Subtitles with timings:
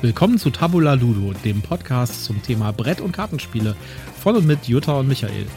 [0.00, 3.74] Willkommen zu Tabula Ludo, dem Podcast zum Thema Brett- und Kartenspiele
[4.20, 5.48] von und mit Jutta und Michael.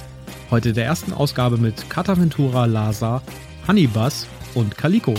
[0.50, 3.22] Heute der ersten Ausgabe mit Cataventura Lasa,
[3.68, 4.26] Honeybus
[4.56, 5.14] und Calico.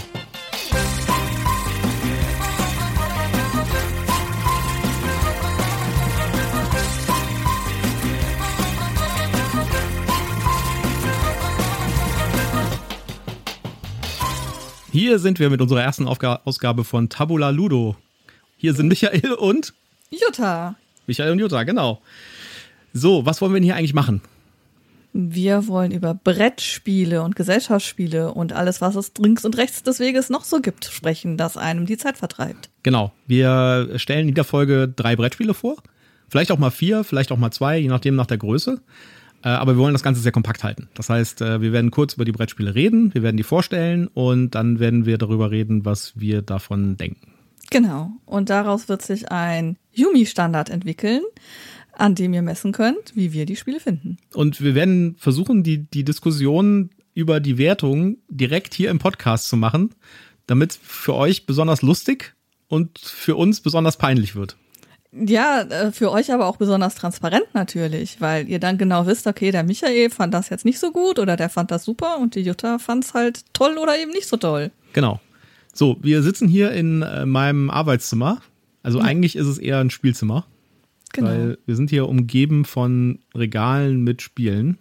[14.91, 17.95] Hier sind wir mit unserer ersten Aufga Ausgabe von Tabula Ludo.
[18.63, 19.75] Hier sind Michael und
[20.11, 20.77] Jutta.
[21.09, 22.01] Michael und Jutta, genau.
[22.93, 24.21] So, was wollen wir denn hier eigentlich machen?
[25.13, 30.31] Wir wollen über Brettspiele und Gesellschaftsspiele und alles, was es links und rechts des Weges
[30.31, 32.71] noch so gibt, sprechen, das einem die Zeit vertreibt.
[32.85, 33.11] Genau.
[33.27, 35.83] Wir stellen in jeder Folge drei Brettspiele vor.
[36.29, 38.81] Vielleicht auch mal vier, vielleicht auch mal zwei, je nachdem nach der Größe.
[39.43, 40.89] Äh, aber wir wollen das Ganze sehr kompakt halten.
[40.95, 44.53] Das heißt, äh, wir werden kurz über die Brettspiele reden, wir werden die vorstellen und
[44.53, 47.32] dann werden wir darüber reden, was wir davon denken.
[47.73, 48.13] Genau.
[48.27, 51.23] Und daraus wird sich ein Yumi-Standard entwickeln,
[51.93, 54.19] an dem ihr messen könnt, wie wir die Spiele finden.
[54.35, 59.57] Und wir werden versuchen, die, die Diskussion über die Wertung direkt hier im Podcast zu
[59.57, 59.95] machen,
[60.47, 62.35] damit für euch besonders lustig
[62.69, 64.57] und für uns besonders peinlich wird.
[65.13, 69.51] Ja, äh, für euch aber auch besonders transparent natürlich, weil ihr dann genau wisst, okay,
[69.51, 72.41] der Michael fand das jetzt nicht so gut oder der fand das super und die
[72.41, 74.71] Jutta fand es halt toll oder eben nicht so toll.
[74.95, 75.21] Genau.
[75.73, 78.41] So, wir sitzen hier in äh, meinem Arbeitszimmer.
[78.83, 79.07] Also mhm.
[79.07, 80.47] eigentlich ist es eher ein Spielzimmer.
[81.13, 81.29] Genau.
[81.29, 84.79] Weil wir sind hier umgeben von Regalen mit Spielen.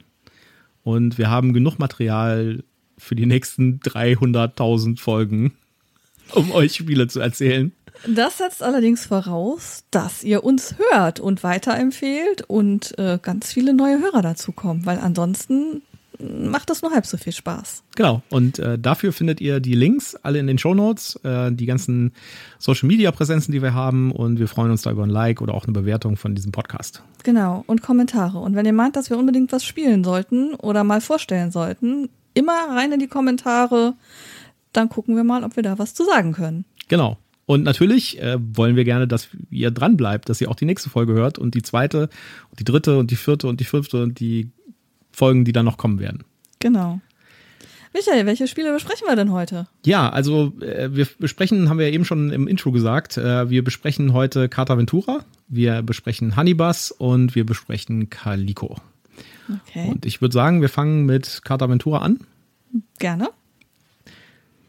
[0.83, 2.63] Und wir haben genug Material
[2.97, 5.53] für die nächsten 300.000 Folgen,
[6.33, 7.71] um euch Spiele zu erzählen.
[8.07, 13.99] Das setzt allerdings voraus, dass ihr uns hört und weiterempfehlt und äh, ganz viele neue
[13.99, 15.83] Hörer dazukommen, weil ansonsten
[16.21, 17.83] macht das nur halb so viel Spaß.
[17.95, 18.21] Genau.
[18.29, 22.13] Und äh, dafür findet ihr die Links alle in den Show Notes, äh, die ganzen
[22.59, 24.11] Social Media Präsenzen, die wir haben.
[24.11, 27.03] Und wir freuen uns da über ein Like oder auch eine Bewertung von diesem Podcast.
[27.23, 27.63] Genau.
[27.67, 28.39] Und Kommentare.
[28.39, 32.69] Und wenn ihr meint, dass wir unbedingt was spielen sollten oder mal vorstellen sollten, immer
[32.69, 33.93] rein in die Kommentare.
[34.73, 36.65] Dann gucken wir mal, ob wir da was zu sagen können.
[36.87, 37.17] Genau.
[37.45, 40.89] Und natürlich äh, wollen wir gerne, dass ihr dran bleibt, dass ihr auch die nächste
[40.89, 42.09] Folge hört und die zweite,
[42.49, 44.51] und die dritte und die vierte und die fünfte und die
[45.11, 46.23] Folgen, die dann noch kommen werden.
[46.59, 47.01] Genau.
[47.93, 49.67] Michael, welche Spiele besprechen wir denn heute?
[49.85, 53.63] Ja, also äh, wir besprechen, haben wir ja eben schon im Intro gesagt, äh, wir
[53.63, 58.77] besprechen heute Carta Ventura, wir besprechen Honeybus und wir besprechen Calico.
[59.49, 59.89] Okay.
[59.89, 62.19] Und ich würde sagen, wir fangen mit Carta Ventura an.
[62.99, 63.29] Gerne.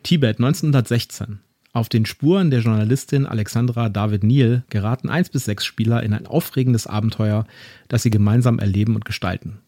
[0.03, 1.39] Tibet 1916.
[1.73, 6.27] Auf den Spuren der Journalistin Alexandra David Neal geraten eins bis sechs Spieler in ein
[6.27, 7.47] aufregendes Abenteuer,
[7.89, 9.61] das sie gemeinsam erleben und gestalten.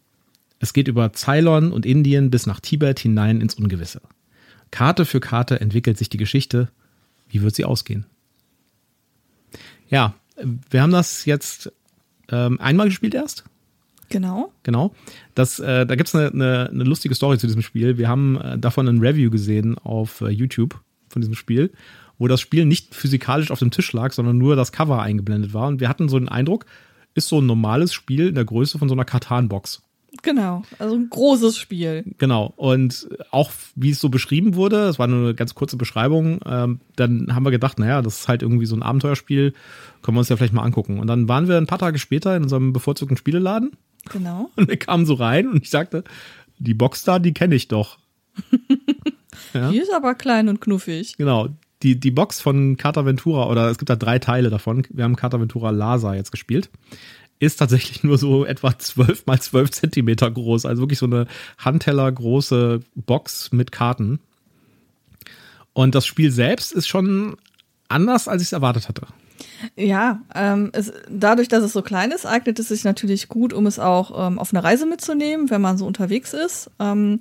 [0.59, 4.01] Es geht über Ceylon und Indien bis nach Tibet hinein ins Ungewisse.
[4.71, 6.69] Karte für Karte entwickelt sich die Geschichte.
[7.29, 8.05] Wie wird sie ausgehen?
[9.89, 10.15] Ja,
[10.69, 11.71] wir haben das jetzt
[12.29, 13.43] ähm, einmal gespielt erst.
[14.09, 14.51] Genau.
[14.63, 14.93] Genau.
[15.33, 17.97] Das, äh, da gibt es eine, eine, eine, lustige Story zu diesem Spiel.
[17.97, 20.79] Wir haben äh, davon ein Review gesehen auf äh, YouTube
[21.09, 21.71] von diesem Spiel,
[22.17, 25.67] wo das Spiel nicht physikalisch auf dem Tisch lag, sondern nur das Cover eingeblendet war.
[25.67, 26.65] Und wir hatten so den Eindruck,
[27.13, 29.81] ist so ein normales Spiel in der Größe von so einer Katan-Box.
[30.21, 32.03] Genau, also ein großes Spiel.
[32.17, 36.39] Genau, und auch wie es so beschrieben wurde, es war nur eine ganz kurze Beschreibung,
[36.45, 39.53] ähm, dann haben wir gedacht, naja, das ist halt irgendwie so ein Abenteuerspiel,
[40.01, 40.99] können wir uns ja vielleicht mal angucken.
[40.99, 43.71] Und dann waren wir ein paar Tage später in unserem bevorzugten Spieleladen.
[44.11, 44.51] Genau.
[44.55, 46.03] Und wir kamen so rein und ich sagte,
[46.59, 47.97] die Box da, die kenne ich doch.
[49.53, 49.71] ja?
[49.71, 51.17] Die ist aber klein und knuffig.
[51.17, 51.49] Genau,
[51.81, 54.85] die, die Box von Carta Ventura, oder es gibt da drei Teile davon.
[54.89, 56.69] Wir haben Carta Ventura Lasa jetzt gespielt
[57.39, 60.65] ist tatsächlich nur so etwa 12 mal 12 Zentimeter groß.
[60.65, 64.19] Also wirklich so eine Handteller große Box mit Karten.
[65.73, 67.35] Und das Spiel selbst ist schon
[67.89, 69.07] anders, als ich es erwartet hatte.
[69.75, 73.67] Ja, ähm, es, dadurch, dass es so klein ist, eignet es sich natürlich gut, um
[73.67, 76.69] es auch ähm, auf eine Reise mitzunehmen, wenn man so unterwegs ist.
[76.79, 77.19] Ähm,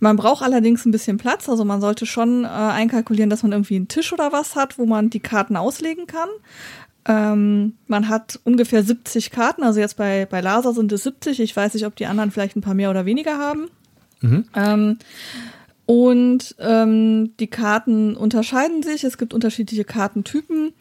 [0.00, 3.76] man braucht allerdings ein bisschen Platz, also man sollte schon äh, einkalkulieren, dass man irgendwie
[3.76, 6.28] einen Tisch oder was hat, wo man die Karten auslegen kann.
[7.06, 11.40] Ähm, man hat ungefähr 70 Karten, also jetzt bei, bei Laser sind es 70.
[11.40, 13.68] Ich weiß nicht, ob die anderen vielleicht ein paar mehr oder weniger haben.
[14.20, 14.44] Mhm.
[14.54, 14.98] Ähm,
[15.86, 19.04] und ähm, die Karten unterscheiden sich.
[19.04, 20.72] Es gibt unterschiedliche Kartentypen.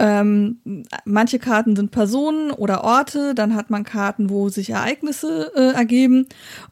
[0.00, 5.74] Ähm, manche Karten sind Personen oder Orte, dann hat man Karten, wo sich Ereignisse äh,
[5.74, 6.26] ergeben.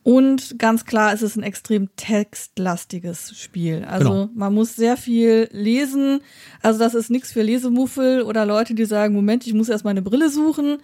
[0.05, 3.85] Und ganz klar ist es ein extrem textlastiges Spiel.
[3.85, 4.31] Also genau.
[4.35, 6.21] man muss sehr viel lesen.
[6.63, 10.03] Also das ist nichts für Lesemuffel oder Leute, die sagen, Moment, ich muss erst meine
[10.03, 10.79] Brille suchen.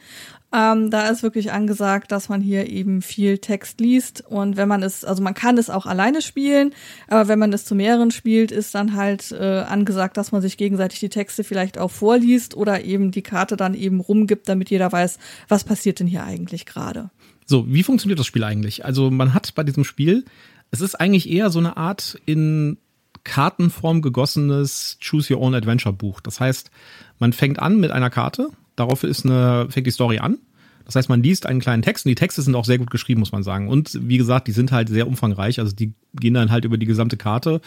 [0.52, 4.82] Ähm, da ist wirklich angesagt, dass man hier eben viel Text liest und wenn man
[4.82, 6.75] es, also man kann es auch alleine spielen,
[7.08, 10.56] aber wenn man es zu mehreren spielt, ist dann halt äh, angesagt, dass man sich
[10.56, 14.70] gegenseitig die Texte vielleicht auch vorliest vorliest oder eben die Karte dann eben rumgibt, damit
[14.70, 15.19] jeder weiß,
[15.49, 17.10] was passiert denn hier eigentlich gerade.
[17.46, 18.84] So, wie funktioniert das Spiel eigentlich?
[18.84, 20.25] Also man hat bei diesem Spiel,
[20.70, 22.78] es ist eigentlich eher so eine Art in
[23.25, 26.20] Kartenform gegossenes Choose Your Own Adventure Buch.
[26.20, 26.70] Das heißt,
[27.19, 30.38] man fängt an mit einer Karte, darauf ist eine, fängt die Story an.
[30.84, 33.20] Das heißt, man liest einen kleinen Text und die Texte sind auch sehr gut geschrieben,
[33.20, 33.69] muss man sagen.
[33.69, 35.60] Und wie gesagt, die sind halt sehr umfangreich.
[35.60, 37.60] Also die gehen dann halt über die gesamte Karte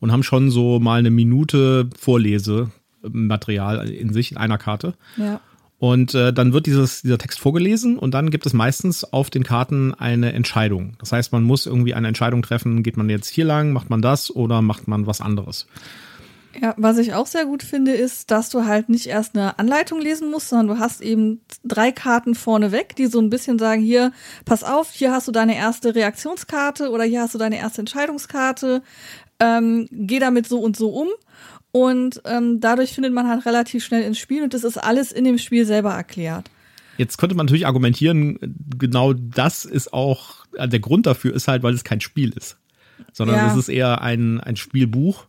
[0.00, 4.94] und haben schon so mal eine Minute Vorlesematerial in sich in einer Karte.
[5.16, 5.40] Ja.
[5.78, 9.44] Und äh, dann wird dieses, dieser Text vorgelesen und dann gibt es meistens auf den
[9.44, 10.94] Karten eine Entscheidung.
[10.98, 14.02] Das heißt, man muss irgendwie eine Entscheidung treffen, geht man jetzt hier lang, macht man
[14.02, 15.66] das oder macht man was anderes.
[16.60, 20.00] Ja, was ich auch sehr gut finde, ist, dass du halt nicht erst eine Anleitung
[20.00, 24.12] lesen musst, sondern du hast eben drei Karten vorneweg, die so ein bisschen sagen, hier,
[24.44, 28.82] pass auf, hier hast du deine erste Reaktionskarte oder hier hast du deine erste Entscheidungskarte,
[29.38, 31.08] ähm, geh damit so und so um.
[31.70, 35.24] Und ähm, dadurch findet man halt relativ schnell ins Spiel und das ist alles in
[35.24, 36.50] dem Spiel selber erklärt.
[36.96, 38.38] Jetzt könnte man natürlich argumentieren,
[38.76, 42.56] genau das ist auch, der Grund dafür ist halt, weil es kein Spiel ist,
[43.12, 43.52] sondern ja.
[43.52, 45.27] es ist eher ein, ein Spielbuch,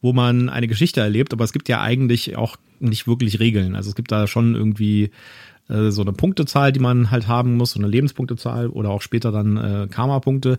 [0.00, 3.74] wo man eine Geschichte erlebt, aber es gibt ja eigentlich auch nicht wirklich Regeln.
[3.74, 5.10] Also es gibt da schon irgendwie
[5.68, 9.32] äh, so eine Punktezahl, die man halt haben muss, so eine Lebenspunktezahl oder auch später
[9.32, 10.58] dann äh, Karma-Punkte.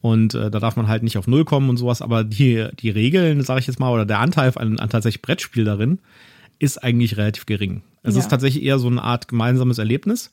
[0.00, 2.02] Und äh, da darf man halt nicht auf Null kommen und sowas.
[2.02, 5.64] Aber die, die Regeln, sage ich jetzt mal, oder der Anteil an, an tatsächlich Brettspiel
[5.64, 5.98] darin,
[6.58, 7.82] ist eigentlich relativ gering.
[8.02, 8.20] Es ja.
[8.20, 10.30] ist tatsächlich eher so eine Art gemeinsames Erlebnis.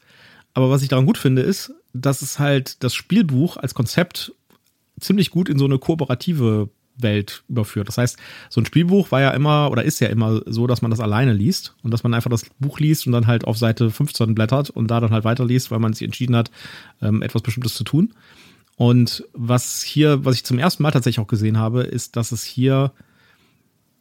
[0.53, 4.33] Aber was ich daran gut finde, ist, dass es halt das Spielbuch als Konzept
[4.99, 7.87] ziemlich gut in so eine kooperative Welt überführt.
[7.87, 8.17] Das heißt,
[8.49, 11.33] so ein Spielbuch war ja immer oder ist ja immer so, dass man das alleine
[11.33, 14.69] liest und dass man einfach das Buch liest und dann halt auf Seite 15 blättert
[14.69, 16.51] und da dann halt weiterliest, weil man sich entschieden hat,
[17.01, 18.13] ähm, etwas Bestimmtes zu tun.
[18.75, 22.43] Und was hier, was ich zum ersten Mal tatsächlich auch gesehen habe, ist, dass es
[22.43, 22.91] hier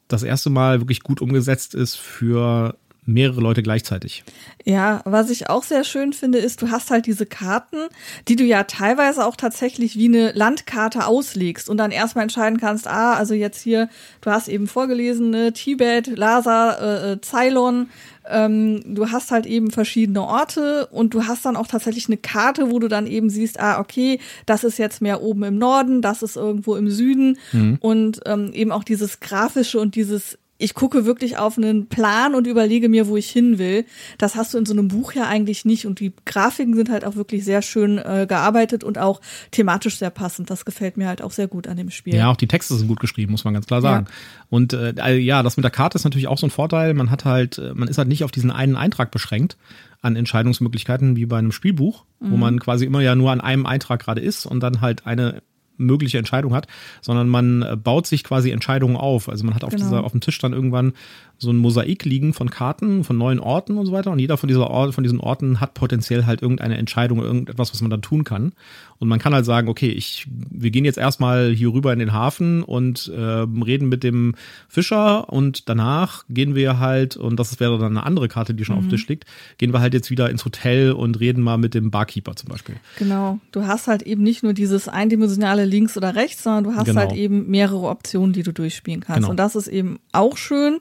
[0.08, 4.24] das erste Mal wirklich gut umgesetzt ist für mehrere Leute gleichzeitig.
[4.64, 7.88] Ja, was ich auch sehr schön finde, ist, du hast halt diese Karten,
[8.28, 12.86] die du ja teilweise auch tatsächlich wie eine Landkarte auslegst und dann erstmal entscheiden kannst,
[12.86, 13.88] ah, also jetzt hier,
[14.20, 17.88] du hast eben vorgelesen, ne, Tibet, Lhasa, äh, äh Ceylon,
[18.28, 22.70] ähm, du hast halt eben verschiedene Orte und du hast dann auch tatsächlich eine Karte,
[22.70, 26.22] wo du dann eben siehst, ah, okay, das ist jetzt mehr oben im Norden, das
[26.22, 27.78] ist irgendwo im Süden mhm.
[27.80, 32.46] und ähm, eben auch dieses grafische und dieses ich gucke wirklich auf einen Plan und
[32.46, 33.86] überlege mir, wo ich hin will.
[34.18, 35.86] Das hast du in so einem Buch ja eigentlich nicht.
[35.86, 39.20] Und die Grafiken sind halt auch wirklich sehr schön äh, gearbeitet und auch
[39.50, 40.50] thematisch sehr passend.
[40.50, 42.14] Das gefällt mir halt auch sehr gut an dem Spiel.
[42.14, 44.06] Ja, auch die Texte sind gut geschrieben, muss man ganz klar sagen.
[44.08, 44.14] Ja.
[44.50, 46.92] Und äh, ja, das mit der Karte ist natürlich auch so ein Vorteil.
[46.92, 49.56] Man hat halt, äh, man ist halt nicht auf diesen einen Eintrag beschränkt
[50.02, 52.30] an Entscheidungsmöglichkeiten wie bei einem Spielbuch, mhm.
[52.32, 55.42] wo man quasi immer ja nur an einem Eintrag gerade ist und dann halt eine
[55.80, 56.66] mögliche Entscheidung hat,
[57.00, 59.28] sondern man äh, baut sich quasi Entscheidungen auf.
[59.28, 59.84] Also man hat auf, genau.
[59.84, 60.92] dieser, auf dem Tisch dann irgendwann
[61.38, 64.10] so ein Mosaik liegen von Karten, von neuen Orten und so weiter.
[64.10, 67.80] Und jeder von, dieser Ort, von diesen Orten hat potenziell halt irgendeine Entscheidung, irgendetwas, was
[67.80, 68.52] man dann tun kann.
[69.00, 72.12] Und man kann halt sagen, okay, ich, wir gehen jetzt erstmal hier rüber in den
[72.12, 74.34] Hafen und äh, reden mit dem
[74.68, 78.74] Fischer und danach gehen wir halt, und das wäre dann eine andere Karte, die schon
[78.74, 78.80] mhm.
[78.80, 79.24] auf dem Tisch liegt,
[79.56, 82.76] gehen wir halt jetzt wieder ins Hotel und reden mal mit dem Barkeeper zum Beispiel.
[82.98, 83.38] Genau.
[83.52, 87.00] Du hast halt eben nicht nur dieses eindimensionale links oder rechts, sondern du hast genau.
[87.00, 89.20] halt eben mehrere Optionen, die du durchspielen kannst.
[89.20, 89.30] Genau.
[89.30, 90.78] Und das ist eben auch schön.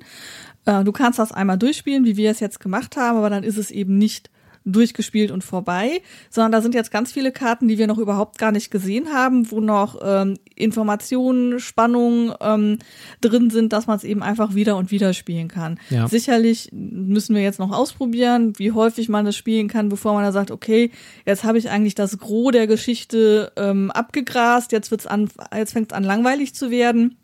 [0.65, 3.57] Äh, du kannst das einmal durchspielen, wie wir es jetzt gemacht haben, aber dann ist
[3.57, 4.29] es eben nicht
[4.71, 8.51] durchgespielt und vorbei, sondern da sind jetzt ganz viele Karten, die wir noch überhaupt gar
[8.51, 12.79] nicht gesehen haben, wo noch ähm, Informationen, Spannungen ähm,
[13.21, 15.79] drin sind, dass man es eben einfach wieder und wieder spielen kann.
[15.89, 16.07] Ja.
[16.07, 20.31] Sicherlich müssen wir jetzt noch ausprobieren, wie häufig man das spielen kann, bevor man da
[20.31, 20.91] sagt, okay,
[21.25, 25.91] jetzt habe ich eigentlich das Gros der Geschichte ähm, abgegrast, jetzt wird's an, jetzt fängt
[25.91, 27.17] es an langweilig zu werden.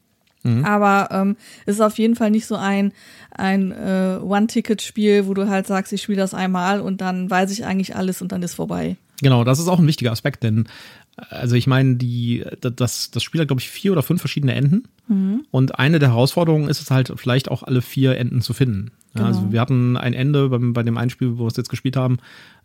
[0.45, 0.63] Mhm.
[0.65, 1.35] Aber ähm,
[1.65, 2.93] es ist auf jeden Fall nicht so ein,
[3.31, 7.65] ein äh, One-Ticket-Spiel, wo du halt sagst, ich spiele das einmal und dann weiß ich
[7.65, 8.97] eigentlich alles und dann ist vorbei.
[9.21, 10.67] Genau, das ist auch ein wichtiger Aspekt, denn
[11.17, 14.83] also ich meine, die, das, das Spiel hat, glaube ich, vier oder fünf verschiedene Enden.
[15.07, 15.45] Mhm.
[15.49, 18.91] Und eine der Herausforderungen ist es halt, vielleicht auch alle vier Enden zu finden.
[19.13, 19.27] Genau.
[19.27, 21.95] also wir hatten ein Ende beim, bei dem einen Spiel, wo wir es jetzt gespielt
[21.95, 22.17] haben,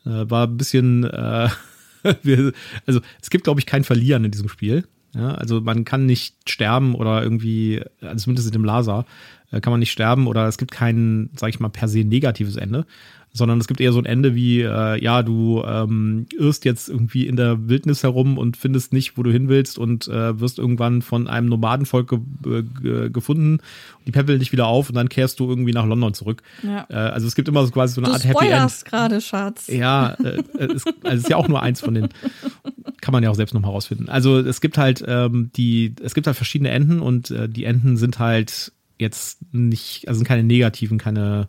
[0.04, 1.48] äh, war ein bisschen, äh,
[2.22, 2.52] wir,
[2.86, 4.84] also es gibt, glaube ich, kein Verlieren in diesem Spiel.
[5.14, 9.06] Ja, also man kann nicht sterben oder irgendwie, also zumindest in dem Laser,
[9.50, 12.56] äh, kann man nicht sterben oder es gibt kein, sag ich mal, per se negatives
[12.56, 12.86] Ende
[13.32, 17.26] sondern es gibt eher so ein Ende wie, äh, ja, du ähm, irrst jetzt irgendwie
[17.26, 21.00] in der Wildnis herum und findest nicht, wo du hin willst und äh, wirst irgendwann
[21.00, 22.08] von einem Nomadenvolk
[22.42, 23.58] ge ge gefunden.
[24.06, 26.42] Die peppeln dich wieder auf und dann kehrst du irgendwie nach London zurück.
[26.64, 26.86] Ja.
[26.88, 28.84] Äh, also es gibt immer so quasi so eine du Art Happy End.
[28.84, 29.68] gerade, Schatz.
[29.68, 32.08] Ja, äh, es, also es ist ja auch nur eins von den
[33.00, 34.08] kann man ja auch selbst noch herausfinden.
[34.08, 37.96] Also es gibt halt ähm, die, es gibt halt verschiedene Enden und äh, die Enden
[37.96, 41.48] sind halt jetzt nicht, also sind keine negativen, keine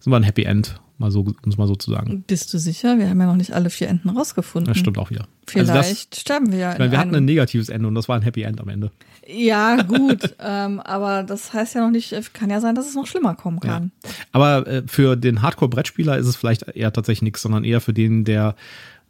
[0.00, 2.24] sind wir ein Happy End, mal so, um es mal so zu sagen.
[2.26, 2.98] Bist du sicher?
[2.98, 4.72] Wir haben ja noch nicht alle vier Enden rausgefunden.
[4.72, 5.26] Das stimmt auch wieder.
[5.46, 6.72] Vielleicht Also das, sterben wir ja.
[6.72, 8.90] ich meine, wir hatten ein negatives Ende und das war ein Happy End am Ende.
[9.26, 10.36] Ja, gut.
[10.38, 13.60] ähm, aber das heißt ja noch nicht, kann ja sein, dass es noch schlimmer kommen
[13.60, 13.90] kann.
[14.32, 18.24] Aber äh, für den Hardcore-Brettspieler ist es vielleicht eher tatsächlich nichts, sondern eher für den,
[18.24, 18.54] der,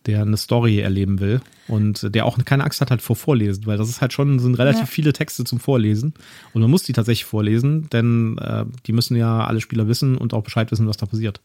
[0.07, 3.77] der eine Story erleben will und der auch keine Angst hat halt vor Vorlesen, weil
[3.77, 4.87] das ist halt schon, sind relativ Ja.
[4.87, 6.15] viele Texte zum Vorlesen
[6.53, 10.33] und man muss die tatsächlich vorlesen, denn äh, die müssen ja alle Spieler wissen und
[10.35, 11.41] auch Bescheid wissen, was da passiert.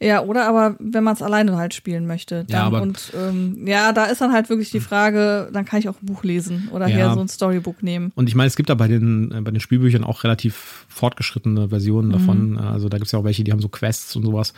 [0.00, 2.44] Ja, oder aber wenn man es alleine halt spielen möchte.
[2.44, 5.78] Dann, Ja, aber- und ähm, ja, da ist dann halt wirklich die Frage, dann kann
[5.80, 6.94] ich auch ein Buch lesen oder Ja.
[6.96, 8.12] hier so ein Storybook nehmen.
[8.14, 11.68] Und ich meine, es gibt da bei den, äh, bei den Spielbüchern auch relativ fortgeschrittene
[11.70, 12.58] Versionen davon.
[12.58, 14.52] Also da gibt es ja auch welche, die haben so Quests und sowas.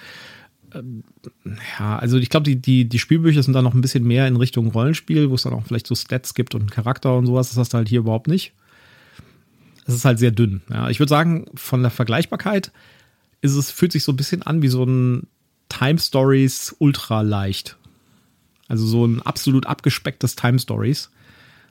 [1.79, 4.37] Ja, also ich glaube, die, die, die Spielbücher sind da noch ein bisschen mehr in
[4.37, 7.49] Richtung Rollenspiel, wo es dann auch vielleicht so Stats gibt und Charakter und sowas.
[7.49, 8.53] Das hast du halt hier überhaupt nicht.
[9.87, 10.63] Es ist halt sehr dünn.
[10.71, 12.73] Ja, ich würde sagen, von der Vergleichbarkeit
[13.41, 15.29] ist es, fühlt sich so ein bisschen an wie so ein
[15.69, 17.77] Time Stories ultra leicht.
[18.69, 21.11] Also so ein absolut abgespecktes Time Stories.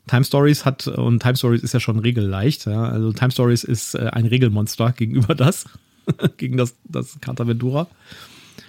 [0.07, 2.83] Time Stories hat, und Time Stories ist ja schon regelleicht, ja.
[2.83, 5.65] Also Time Stories ist äh, ein Regelmonster gegenüber das,
[6.38, 7.88] gegen das, das Cartaventura.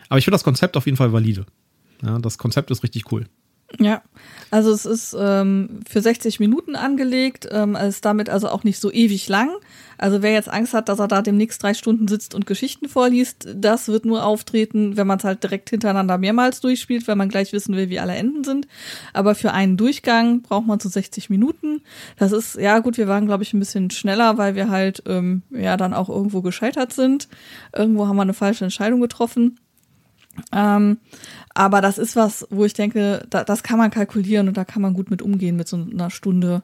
[0.08, 1.46] Aber ich finde das Konzept auf jeden Fall valide.
[2.02, 3.26] Ja, das Konzept ist richtig cool.
[3.80, 4.02] Ja,
[4.52, 8.92] also es ist ähm, für 60 Minuten angelegt, ähm, ist damit also auch nicht so
[8.92, 9.50] ewig lang.
[9.98, 13.48] Also wer jetzt Angst hat, dass er da demnächst drei Stunden sitzt und Geschichten vorliest,
[13.54, 17.52] das wird nur auftreten, wenn man es halt direkt hintereinander mehrmals durchspielt, weil man gleich
[17.52, 18.68] wissen will, wie alle Enden sind.
[19.12, 21.82] Aber für einen Durchgang braucht man so 60 Minuten.
[22.18, 25.42] Das ist, ja gut, wir waren, glaube ich, ein bisschen schneller, weil wir halt ähm,
[25.50, 27.28] ja dann auch irgendwo gescheitert sind.
[27.74, 29.58] Irgendwo haben wir eine falsche Entscheidung getroffen.
[30.52, 30.98] Ähm,
[31.54, 34.82] aber das ist was, wo ich denke, da, das kann man kalkulieren und da kann
[34.82, 36.62] man gut mit umgehen mit so einer Stunde.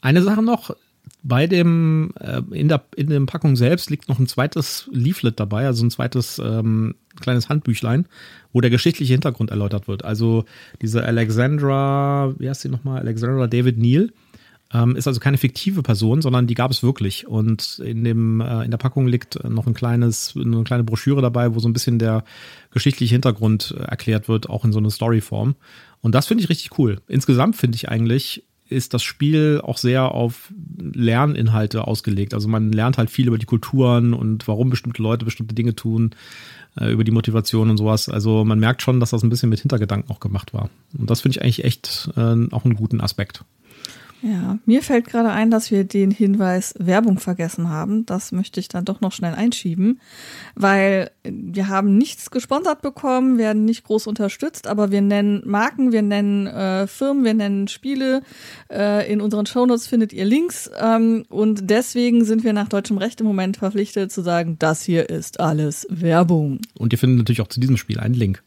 [0.00, 0.74] Eine Sache noch,
[1.22, 5.66] bei dem, äh, in der, in der Packung selbst liegt noch ein zweites Leaflet dabei,
[5.66, 8.06] also ein zweites ähm, kleines Handbüchlein,
[8.52, 10.04] wo der geschichtliche Hintergrund erläutert wird.
[10.04, 10.44] Also
[10.82, 13.00] diese Alexandra, wie heißt sie nochmal?
[13.00, 14.12] Alexandra David Neal.
[14.72, 17.26] Ähm, ist also keine fiktive Person, sondern die gab es wirklich.
[17.26, 21.54] Und in dem äh, in der Packung liegt noch ein kleines, eine kleine Broschüre dabei,
[21.54, 22.24] wo so ein bisschen der
[22.72, 25.54] geschichtliche Hintergrund äh, erklärt wird, auch in so einer Storyform.
[26.00, 27.00] Und das finde ich richtig cool.
[27.06, 32.34] Insgesamt finde ich eigentlich ist das Spiel auch sehr auf Lerninhalte ausgelegt.
[32.34, 36.10] Also man lernt halt viel über die Kulturen und warum bestimmte Leute bestimmte Dinge tun,
[36.76, 38.08] äh, über die Motivation und sowas.
[38.08, 40.70] Also man merkt schon, dass das ein bisschen mit Hintergedanken auch gemacht war.
[40.98, 42.20] Und das finde ich eigentlich echt äh,
[42.50, 43.44] auch einen guten Aspekt.
[44.22, 48.06] Ja, mir fällt gerade ein, dass wir den Hinweis Werbung vergessen haben.
[48.06, 50.00] Das möchte ich dann doch noch schnell einschieben,
[50.54, 56.02] weil wir haben nichts gesponsert bekommen, werden nicht groß unterstützt, aber wir nennen Marken, wir
[56.02, 58.22] nennen äh, Firmen, wir nennen Spiele.
[58.70, 63.20] Äh, in unseren Shownotes findet ihr Links ähm, und deswegen sind wir nach deutschem Recht
[63.20, 66.60] im Moment verpflichtet zu sagen, das hier ist alles Werbung.
[66.78, 68.42] Und ihr findet natürlich auch zu diesem Spiel einen Link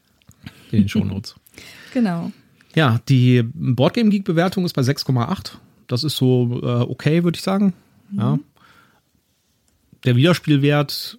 [0.72, 1.36] in den Shownotes.
[1.92, 2.30] Genau.
[2.74, 5.52] Ja, die Boardgame Geek Bewertung ist bei 6,8.
[5.88, 7.72] Das ist so äh, okay, würde ich sagen.
[8.12, 8.38] Ja.
[10.04, 11.18] Der Wiederspielwert,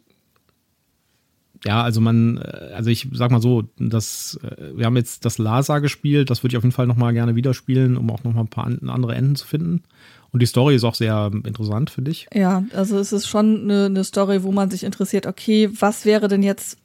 [1.65, 5.37] ja, also man, äh, also ich sag mal so, das, äh, wir haben jetzt das
[5.37, 8.43] Lasa gespielt, das würde ich auf jeden Fall nochmal gerne wieder spielen, um auch nochmal
[8.45, 9.83] ein paar an- andere Enden zu finden.
[10.31, 12.27] Und die Story ist auch sehr interessant, finde ich.
[12.33, 16.27] Ja, also es ist schon eine, eine Story, wo man sich interessiert, okay, was wäre
[16.29, 16.77] denn jetzt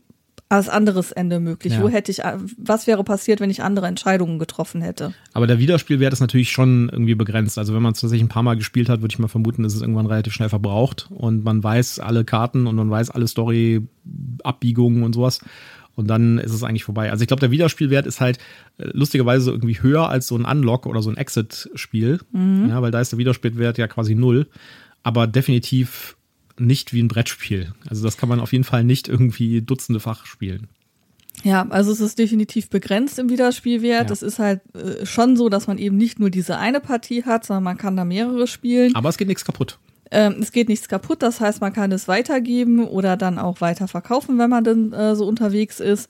[0.49, 1.75] als anderes Ende möglich?
[1.75, 1.83] Ja.
[1.83, 2.21] Wo hätte ich,
[2.57, 5.13] was wäre passiert, wenn ich andere Entscheidungen getroffen hätte?
[5.33, 7.59] Aber der Wiederspielwert ist natürlich schon irgendwie begrenzt.
[7.59, 9.75] Also wenn man es tatsächlich ein paar Mal gespielt hat, würde ich mal vermuten, ist
[9.75, 15.03] es irgendwann relativ schnell verbraucht und man weiß alle Karten und man weiß alle Story-Abbiegungen
[15.03, 15.41] und sowas.
[15.97, 17.11] Und dann ist es eigentlich vorbei.
[17.11, 18.39] Also ich glaube, der Wiederspielwert ist halt
[18.77, 22.21] äh, lustigerweise irgendwie höher als so ein Unlock oder so ein Exit-Spiel.
[22.69, 24.47] Ja, weil da ist der Wiederspielwert ja quasi null.
[25.03, 26.17] Aber definitiv
[26.59, 27.73] nicht wie ein Brettspiel.
[27.89, 30.69] Also das kann man auf jeden Fall nicht irgendwie dutzendefach spielen.
[31.45, 34.09] Ja, also es ist definitiv begrenzt im Wiederspielwert.
[34.09, 34.13] Ja.
[34.13, 37.45] Es ist halt äh, schon so, dass man eben nicht nur diese eine Partie hat,
[37.45, 38.95] sondern man kann da mehrere spielen.
[38.95, 39.79] Aber es geht nichts kaputt.
[40.11, 43.89] Ähm, es geht nichts kaputt, das heißt, man kann es weitergeben oder dann auch weiter
[43.89, 46.09] verkaufen, wenn man dann äh, so unterwegs ist,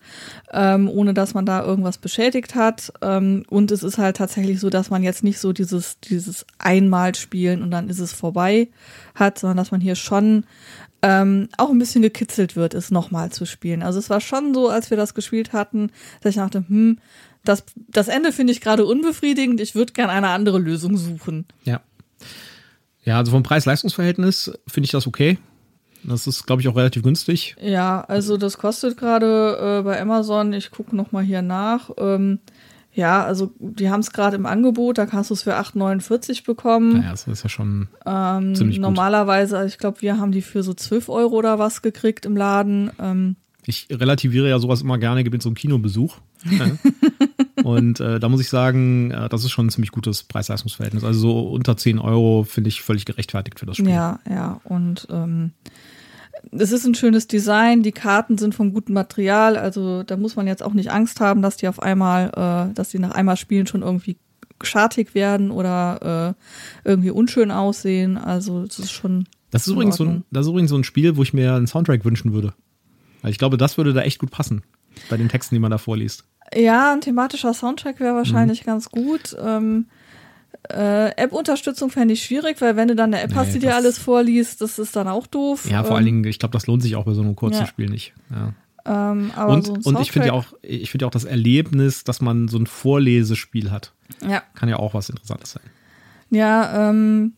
[0.52, 2.92] ähm, ohne dass man da irgendwas beschädigt hat.
[3.00, 7.14] Ähm, und es ist halt tatsächlich so, dass man jetzt nicht so dieses, dieses einmal
[7.14, 8.68] spielen und dann ist es vorbei
[9.14, 10.44] hat, sondern dass man hier schon
[11.02, 13.82] ähm, auch ein bisschen gekitzelt wird, es nochmal zu spielen.
[13.82, 16.98] Also es war schon so, als wir das gespielt hatten, dass ich dachte, hm,
[17.44, 21.46] das, das Ende finde ich gerade unbefriedigend, ich würde gern eine andere Lösung suchen.
[21.64, 21.80] Ja.
[23.06, 25.38] Ja, also vom Preis-Leistungs-Verhältnis finde ich das okay.
[26.04, 27.56] Das ist, glaube ich, auch relativ günstig.
[27.60, 31.90] Ja, also das kostet gerade äh, bei Amazon, ich gucke noch mal hier nach.
[31.98, 32.40] Ähm,
[32.92, 36.98] ja, also die haben es gerade im Angebot, da kannst du es für 8,49 bekommen.
[36.98, 38.82] Naja, das ist ja schon ähm, ziemlich gut.
[38.82, 42.36] normalerweise, also ich glaube, wir haben die für so 12 Euro oder was gekriegt im
[42.36, 42.90] Laden.
[43.00, 43.36] Ähm,
[43.66, 46.16] Ich relativiere ja sowas immer gerne, gebe so einen Kinobesuch.
[47.76, 51.02] Und äh, da muss ich sagen, äh, das ist schon ein ziemlich gutes Preis-Leistungs-Verhältnis.
[51.02, 53.88] Also so unter 10 Euro finde ich völlig gerechtfertigt für das Spiel.
[53.88, 54.60] Ja, ja.
[54.62, 55.50] Und ähm,
[56.52, 60.46] es ist ein schönes Design, die Karten sind vom guten Material, also da muss man
[60.46, 62.28] jetzt auch nicht Angst haben, dass die auf einmal,
[62.70, 64.16] äh, dass die nach einmal spielen schon irgendwie
[64.62, 66.36] schartig werden oder
[66.84, 68.16] äh, irgendwie unschön aussehen.
[68.16, 69.26] Also das ist schon.
[69.50, 71.66] Das ist, übrigens so ein, das ist übrigens so ein Spiel, wo ich mir einen
[71.66, 72.52] Soundtrack wünschen würde.
[73.22, 74.62] Weil ich glaube, das würde da echt gut passen.
[75.10, 76.24] Bei den Texten, die man da vorliest.
[76.54, 78.66] Ja, ein thematischer Soundtrack wäre wahrscheinlich mhm.
[78.66, 79.36] ganz gut.
[79.40, 79.86] Ähm,
[80.70, 83.74] äh, App-Unterstützung fände ich schwierig, weil wenn du dann eine App nee, hast, die dir
[83.74, 85.68] alles vorliest, das ist dann auch doof.
[85.70, 87.60] Ja, vor ähm, allen Dingen, ich glaube, das lohnt sich auch bei so einem kurzen
[87.60, 87.66] ja.
[87.66, 88.14] Spiel nicht.
[88.30, 88.52] Ja.
[88.84, 92.20] Ähm, und, so und ich finde ja auch, ich finde ja auch das Erlebnis, dass
[92.20, 93.92] man so ein Vorlesespiel hat.
[94.26, 94.42] Ja.
[94.54, 95.62] Kann ja auch was Interessantes sein.
[96.30, 97.34] Ja, ähm,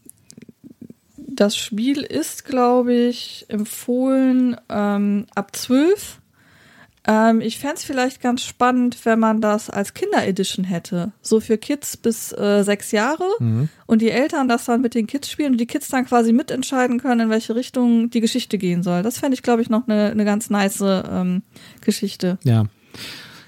[1.16, 6.20] das Spiel ist, glaube ich, empfohlen ähm, ab 12.
[7.08, 11.12] Ähm, ich fände es vielleicht ganz spannend, wenn man das als Kinder-Edition hätte.
[11.22, 13.70] So für Kids bis äh, sechs Jahre mhm.
[13.86, 17.00] und die Eltern das dann mit den Kids spielen und die Kids dann quasi mitentscheiden
[17.00, 19.02] können, in welche Richtung die Geschichte gehen soll.
[19.02, 21.42] Das fände ich, glaube ich, noch eine, eine ganz nice ähm,
[21.80, 22.38] Geschichte.
[22.44, 22.66] Ja.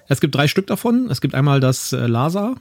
[0.08, 1.10] Es gibt drei Stück davon.
[1.10, 2.54] Es gibt einmal das äh, Lasa,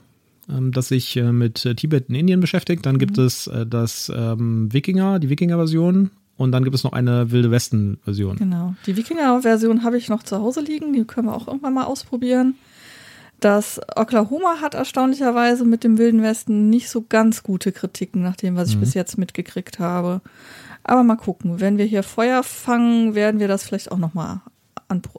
[0.50, 2.84] ähm, das sich äh, mit äh, Tibet in Indien beschäftigt.
[2.84, 3.24] Dann gibt mhm.
[3.24, 6.10] es äh, das ähm, Wikinger, die Wikinger-Version.
[6.40, 8.36] Und dann gibt es noch eine Wilde Westen-Version.
[8.36, 8.74] Genau.
[8.86, 10.94] Die Wikinger-Version habe ich noch zu Hause liegen.
[10.94, 12.54] Die können wir auch irgendwann mal ausprobieren.
[13.40, 18.56] Das Oklahoma hat erstaunlicherweise mit dem Wilden Westen nicht so ganz gute Kritiken, nach dem,
[18.56, 18.80] was ich mhm.
[18.80, 20.22] bis jetzt mitgekriegt habe.
[20.82, 21.60] Aber mal gucken.
[21.60, 24.40] Wenn wir hier Feuer fangen, werden wir das vielleicht auch noch mal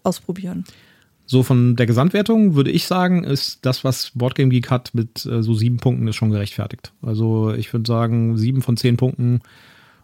[0.01, 0.63] ausprobieren.
[1.28, 5.44] So von der Gesamtwertung würde ich sagen, ist das, was Boardgame Geek hat mit äh,
[5.44, 6.94] so sieben Punkten, ist schon gerechtfertigt.
[7.04, 9.42] Also ich würde sagen, sieben von zehn Punkten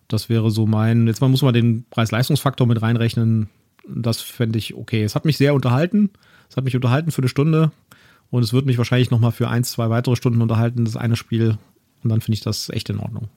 [0.07, 3.49] das wäre so mein, jetzt muss man den Preis-Leistungsfaktor mit reinrechnen.
[3.87, 5.03] Das fände ich okay.
[5.03, 6.09] Es hat mich sehr unterhalten.
[6.49, 7.71] Es hat mich unterhalten für eine Stunde.
[8.29, 11.57] Und es wird mich wahrscheinlich nochmal für ein, zwei weitere Stunden unterhalten, das eine Spiel.
[12.03, 13.29] Und dann finde ich das echt in Ordnung.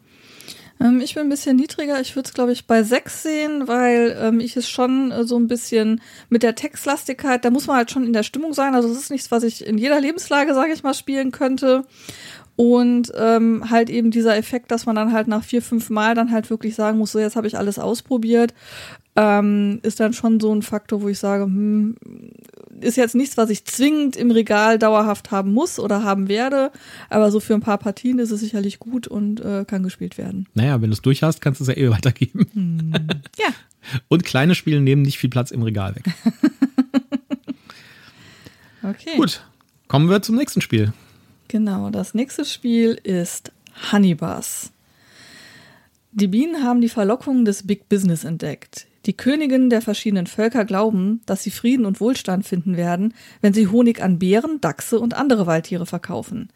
[0.80, 2.00] Ähm, ich bin ein bisschen niedriger.
[2.00, 5.38] Ich würde es, glaube ich, bei sechs sehen, weil ähm, ich es schon äh, so
[5.38, 8.74] ein bisschen mit der Textlastigkeit, da muss man halt schon in der Stimmung sein.
[8.74, 11.84] Also es ist nichts, was ich in jeder Lebenslage, sage ich mal, spielen könnte.
[12.56, 16.30] Und ähm, halt eben dieser Effekt, dass man dann halt nach vier, fünf Mal dann
[16.30, 18.52] halt wirklich sagen muss, so jetzt habe ich alles ausprobiert,
[19.16, 21.96] ähm, ist dann schon so ein Faktor, wo ich sage, hm,
[22.80, 26.70] ist jetzt nichts, was ich zwingend im Regal dauerhaft haben muss oder haben werde,
[27.08, 30.46] aber so für ein paar Partien ist es sicherlich gut und äh, kann gespielt werden.
[30.54, 32.46] Naja, wenn du es durch hast, kannst du es ja eh weitergeben.
[32.54, 32.92] Hm.
[33.38, 33.48] Ja.
[34.08, 36.04] und kleine Spiele nehmen nicht viel Platz im Regal weg.
[38.82, 39.16] okay.
[39.16, 39.42] Gut,
[39.88, 40.92] kommen wir zum nächsten Spiel.
[41.50, 43.50] Genau, das nächste Spiel ist
[43.90, 44.70] Honeybus.
[46.12, 48.86] Die Bienen haben die Verlockungen des Big Business entdeckt.
[49.06, 53.66] Die Königinnen der verschiedenen Völker glauben, dass sie Frieden und Wohlstand finden werden, wenn sie
[53.66, 56.50] Honig an Bären, Dachse und andere Waldtiere verkaufen.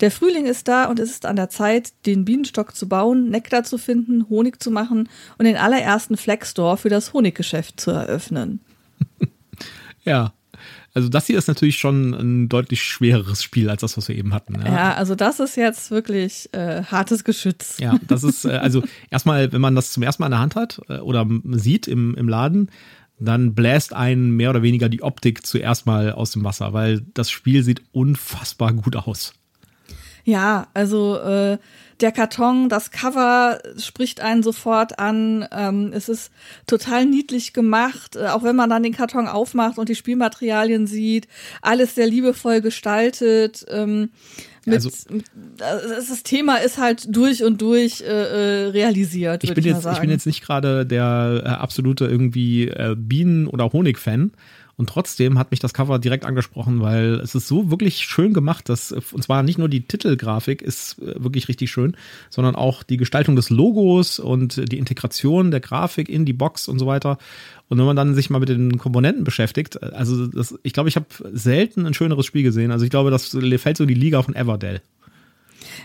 [0.00, 3.62] Der Frühling ist da und es ist an der Zeit, den Bienenstock zu bauen, Nektar
[3.62, 8.58] zu finden, Honig zu machen und den allerersten Flagstore für das Honiggeschäft zu eröffnen.
[10.02, 10.32] ja,
[10.94, 14.34] also das hier ist natürlich schon ein deutlich schwereres Spiel als das, was wir eben
[14.34, 14.60] hatten.
[14.60, 17.78] Ja, ja also das ist jetzt wirklich äh, hartes Geschütz.
[17.78, 20.56] Ja, das ist, äh, also erstmal, wenn man das zum ersten Mal in der Hand
[20.56, 22.70] hat äh, oder sieht im, im Laden,
[23.18, 27.30] dann bläst einen mehr oder weniger die Optik zuerst mal aus dem Wasser, weil das
[27.30, 29.34] Spiel sieht unfassbar gut aus.
[30.24, 31.58] Ja, also äh,
[32.00, 35.46] der Karton, das Cover spricht einen sofort an.
[35.52, 36.32] Ähm, es ist
[36.66, 41.28] total niedlich gemacht, äh, auch wenn man dann den Karton aufmacht und die Spielmaterialien sieht.
[41.60, 43.64] Alles sehr liebevoll gestaltet.
[43.68, 44.10] Ähm,
[44.64, 45.24] mit, also, mit,
[45.58, 49.42] äh, das Thema ist halt durch und durch äh, äh realisiert.
[49.42, 53.48] Ich bin, ich, jetzt, ich bin jetzt nicht gerade der äh, absolute irgendwie äh, Bienen-
[53.48, 54.32] oder Honig-Fan.
[54.76, 58.68] Und trotzdem hat mich das Cover direkt angesprochen, weil es ist so wirklich schön gemacht,
[58.68, 61.96] dass, und zwar nicht nur die Titelgrafik ist äh, wirklich richtig schön,
[62.30, 66.78] sondern auch die Gestaltung des Logos und die Integration der Grafik in die Box und
[66.78, 67.18] so weiter.
[67.68, 70.88] Und wenn man dann sich mal mit den Komponenten beschäftigt, äh, also das, ich glaube,
[70.88, 72.70] ich habe selten ein schöneres Spiel gesehen.
[72.70, 74.80] Also ich glaube, das fällt so in die Liga von Everdell.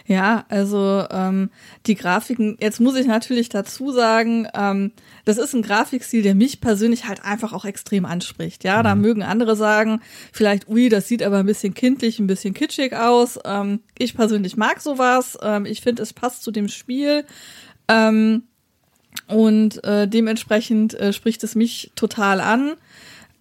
[0.08, 1.50] Ja, also ähm,
[1.86, 4.94] die Grafiken, jetzt muss ich natürlich dazu sagen, ähm,
[5.26, 8.64] das ist ein Grafikstil, der mich persönlich halt einfach auch extrem anspricht.
[8.64, 8.84] Ja, mhm.
[8.86, 10.00] da mögen andere sagen,
[10.32, 13.38] vielleicht, ui, das sieht aber ein bisschen kindlich, ein bisschen kitschig aus.
[13.44, 15.38] Ähm, ich persönlich mag sowas.
[15.42, 17.26] Ähm, ich finde, es passt zu dem Spiel.
[17.90, 18.44] Ähm,
[19.28, 22.76] und äh, dementsprechend äh, spricht es mich total an.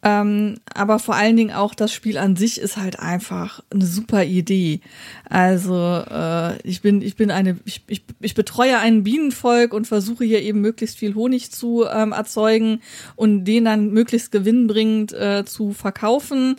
[0.07, 4.23] Ähm, aber vor allen Dingen auch das Spiel an sich ist halt einfach eine super
[4.23, 4.81] Idee.
[5.29, 10.25] Also äh, ich bin, ich bin eine, ich, ich, ich betreue ein Bienenvolk und versuche
[10.25, 12.83] hier eben möglichst viel Honig zu ähm, erzeugen
[13.17, 16.55] und den dann möglichst gewinnbringend äh, zu verkaufen.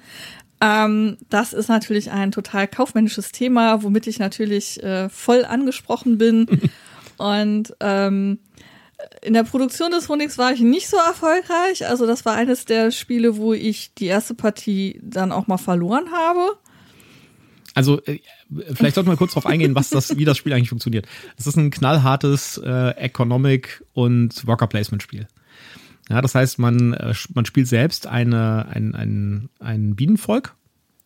[0.59, 6.47] Ähm, das ist natürlich ein total kaufmännisches Thema, womit ich natürlich äh, voll angesprochen bin.
[7.17, 8.39] und ähm,
[9.21, 11.87] in der Produktion des Honigs war ich nicht so erfolgreich.
[11.87, 16.11] Also das war eines der Spiele, wo ich die erste Partie dann auch mal verloren
[16.11, 16.57] habe.
[17.73, 18.19] Also äh,
[18.73, 21.07] vielleicht sollten wir kurz darauf eingehen, was das, wie das Spiel eigentlich funktioniert.
[21.37, 25.27] Es ist ein knallhartes äh, Economic und Worker Placement Spiel.
[26.09, 30.55] Ja, das heißt, man, äh, man spielt selbst eine, ein, ein, ein Bienenvolk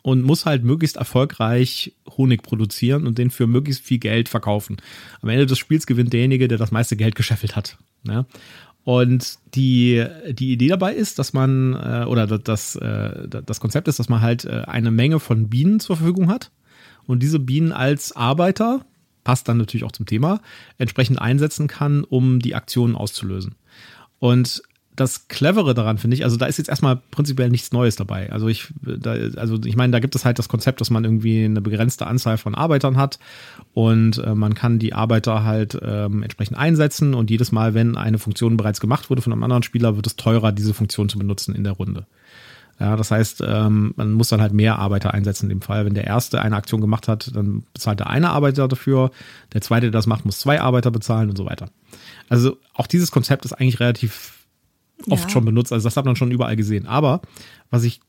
[0.01, 4.77] und muss halt möglichst erfolgreich Honig produzieren und den für möglichst viel Geld verkaufen.
[5.21, 7.77] Am Ende des Spiels gewinnt derjenige, der das meiste Geld gescheffelt hat.
[8.03, 8.25] Ja?
[8.83, 13.99] Und die, die Idee dabei ist, dass man, äh, oder das, äh, das Konzept ist,
[13.99, 16.51] dass man halt äh, eine Menge von Bienen zur Verfügung hat
[17.05, 18.83] und diese Bienen als Arbeiter,
[19.23, 20.41] passt dann natürlich auch zum Thema,
[20.79, 23.55] entsprechend einsetzen kann, um die Aktionen auszulösen.
[24.17, 24.63] Und
[24.95, 28.31] das Clevere daran finde ich, also da ist jetzt erstmal prinzipiell nichts Neues dabei.
[28.31, 31.45] Also ich, da, also ich meine, da gibt es halt das Konzept, dass man irgendwie
[31.45, 33.17] eine begrenzte Anzahl von Arbeitern hat
[33.73, 38.19] und äh, man kann die Arbeiter halt ähm, entsprechend einsetzen und jedes Mal, wenn eine
[38.19, 41.55] Funktion bereits gemacht wurde von einem anderen Spieler, wird es teurer, diese Funktion zu benutzen
[41.55, 42.05] in der Runde.
[42.79, 45.85] Ja, das heißt, ähm, man muss dann halt mehr Arbeiter einsetzen in dem Fall.
[45.85, 49.11] Wenn der erste eine Aktion gemacht hat, dann bezahlt der eine Arbeiter dafür,
[49.53, 51.69] der zweite, der das macht, muss zwei Arbeiter bezahlen und so weiter.
[52.27, 54.40] Also auch dieses Konzept ist eigentlich relativ
[55.09, 55.29] oft ja.
[55.29, 55.71] schon benutzt.
[55.73, 56.87] Also das hat man schon überall gesehen.
[56.87, 57.21] Aber
[57.69, 58.01] was ich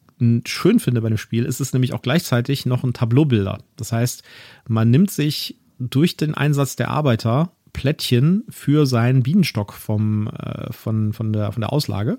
[0.46, 3.58] schön finde bei dem Spiel, ist es nämlich auch gleichzeitig noch ein Tableaubilder.
[3.76, 4.22] Das heißt,
[4.68, 11.12] man nimmt sich durch den Einsatz der Arbeiter Plättchen für seinen Bienenstock vom, äh, von,
[11.12, 12.18] von, der, von der Auslage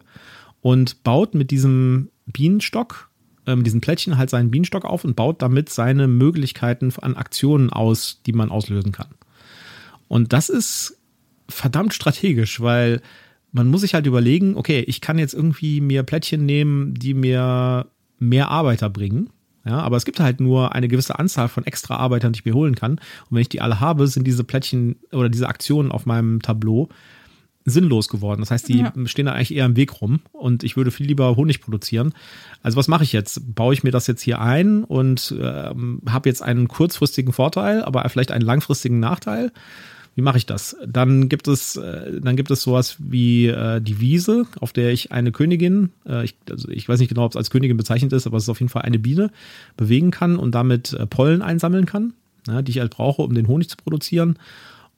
[0.61, 3.09] und baut mit diesem Bienenstock,
[3.45, 7.69] äh, mit diesen Plättchen halt seinen Bienenstock auf und baut damit seine Möglichkeiten an Aktionen
[7.69, 9.09] aus, die man auslösen kann.
[10.07, 10.97] Und das ist
[11.47, 13.01] verdammt strategisch, weil
[13.53, 17.85] man muss sich halt überlegen, okay, ich kann jetzt irgendwie mir Plättchen nehmen, die mir
[18.19, 19.29] mehr Arbeiter bringen.
[19.65, 22.53] Ja, aber es gibt halt nur eine gewisse Anzahl von extra Arbeitern, die ich mir
[22.53, 22.93] holen kann.
[22.93, 26.89] Und wenn ich die alle habe, sind diese Plättchen oder diese Aktionen auf meinem Tableau
[27.63, 28.41] sinnlos geworden.
[28.41, 28.91] Das heißt, die ja.
[29.05, 32.13] stehen da eigentlich eher im Weg rum und ich würde viel lieber Honig produzieren.
[32.61, 33.55] Also was mache ich jetzt?
[33.55, 38.07] Baue ich mir das jetzt hier ein und ähm, habe jetzt einen kurzfristigen Vorteil, aber
[38.09, 39.53] vielleicht einen langfristigen Nachteil?
[40.15, 40.75] Wie mache ich das?
[40.85, 45.11] Dann gibt es, äh, dann gibt es sowas wie äh, die Wiese, auf der ich
[45.11, 48.27] eine Königin, äh, ich, also ich weiß nicht genau, ob es als Königin bezeichnet ist,
[48.27, 49.31] aber es ist auf jeden Fall eine Biene,
[49.75, 52.13] bewegen kann und damit äh, Pollen einsammeln kann,
[52.47, 54.37] ja, die ich halt brauche, um den Honig zu produzieren.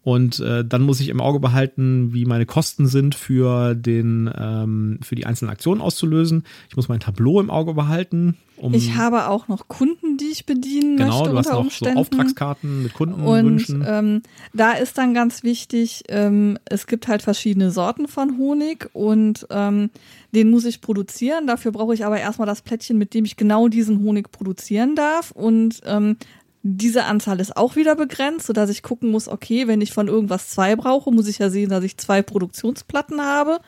[0.06, 5.00] Und äh, dann muss ich im Auge behalten, wie meine Kosten sind für den ähm,
[5.02, 6.44] für die einzelnen Aktionen auszulösen.
[6.70, 8.38] Ich muss mein Tableau im Auge behalten.
[8.58, 11.24] Um ich habe auch noch Kunden, die ich bedienen genau, möchte.
[11.24, 11.96] Genau, du hast noch Umständen.
[11.96, 13.82] so Auftragskarten mit Kundenwünschen.
[13.82, 14.22] Und ähm,
[14.54, 19.89] da ist dann ganz wichtig, ähm, es gibt halt verschiedene Sorten von Honig und ähm,
[20.36, 21.48] den muss ich produzieren.
[21.48, 25.32] Dafür brauche ich aber erstmal das Plättchen, mit dem ich genau diesen Honig produzieren darf.
[25.32, 26.18] Und ähm,
[26.67, 30.49] diese Anzahl ist auch wieder begrenzt, sodass ich gucken muss, okay, wenn ich von irgendwas
[30.49, 33.60] zwei brauche, muss ich ja sehen, dass ich zwei Produktionsplatten habe.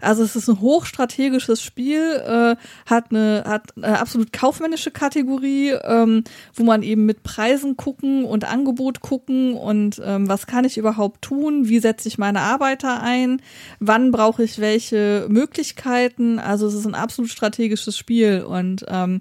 [0.00, 6.24] Also es ist ein hochstrategisches Spiel, äh, hat eine hat eine absolut kaufmännische Kategorie, ähm,
[6.52, 11.22] wo man eben mit Preisen gucken und Angebot gucken und ähm, was kann ich überhaupt
[11.22, 13.40] tun, wie setze ich meine Arbeiter ein,
[13.78, 16.40] wann brauche ich welche Möglichkeiten.
[16.40, 19.20] Also es ist ein absolut strategisches Spiel und ähm,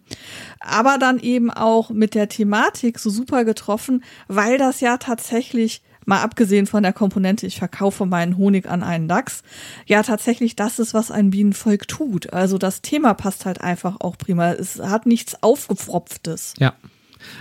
[0.60, 6.22] aber dann eben auch mit der Thematik so super getroffen, weil das ja tatsächlich mal
[6.22, 9.44] abgesehen von der Komponente, ich verkaufe meinen Honig an einen Dachs,
[9.86, 12.34] ja tatsächlich das ist, was ein Bienenvolk tut.
[12.34, 14.52] Also das Thema passt halt einfach auch prima.
[14.54, 16.56] Es hat nichts Aufgepfropftes.
[16.58, 16.74] Ja.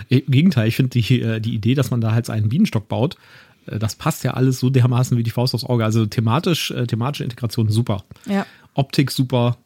[0.09, 3.15] Im Gegenteil, ich finde die, äh, die Idee, dass man da halt einen Bienenstock baut,
[3.65, 5.83] äh, das passt ja alles so dermaßen wie die Faust aufs Auge.
[5.83, 8.03] Also thematisch, äh, thematische Integration super.
[8.25, 8.45] Ja.
[8.73, 9.57] Optik super,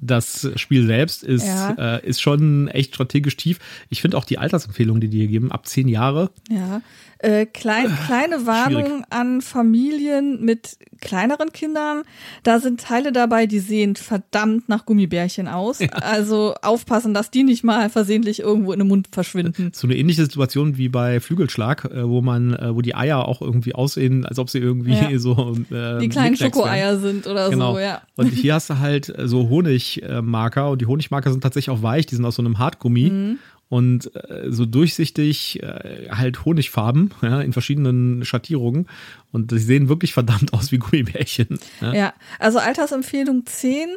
[0.00, 1.96] das Spiel selbst ist, ja.
[1.96, 3.58] äh, ist schon echt strategisch tief.
[3.88, 6.30] Ich finde auch die Altersempfehlungen, die die hier geben, ab zehn Jahre.
[6.48, 6.80] Ja.
[7.22, 9.04] Äh, klein, kleine Warnung Schwierig.
[9.10, 12.02] an Familien mit kleineren Kindern.
[12.44, 15.80] Da sind Teile dabei, die sehen verdammt nach Gummibärchen aus.
[15.80, 15.88] Ja.
[15.88, 19.70] Also aufpassen, dass die nicht mal versehentlich irgendwo in den Mund verschwinden.
[19.74, 23.42] So eine ähnliche Situation wie bei Flügelschlag, äh, wo man, äh, wo die Eier auch
[23.42, 25.18] irgendwie aussehen, als ob sie irgendwie ja.
[25.18, 27.74] so äh, die kleinen Schokoeier sind oder genau.
[27.74, 28.00] so, ja.
[28.16, 32.14] Und hier hast du halt so Honigmarker und die Honigmarker sind tatsächlich auch weich, die
[32.14, 33.10] sind aus so einem Hartgummi.
[33.10, 33.38] Mhm
[33.70, 38.86] und äh, so durchsichtig äh, halt Honigfarben ja, in verschiedenen Schattierungen
[39.32, 41.58] und die sehen wirklich verdammt aus wie Gummibärchen.
[41.80, 43.90] Ja, ja also Altersempfehlung 10.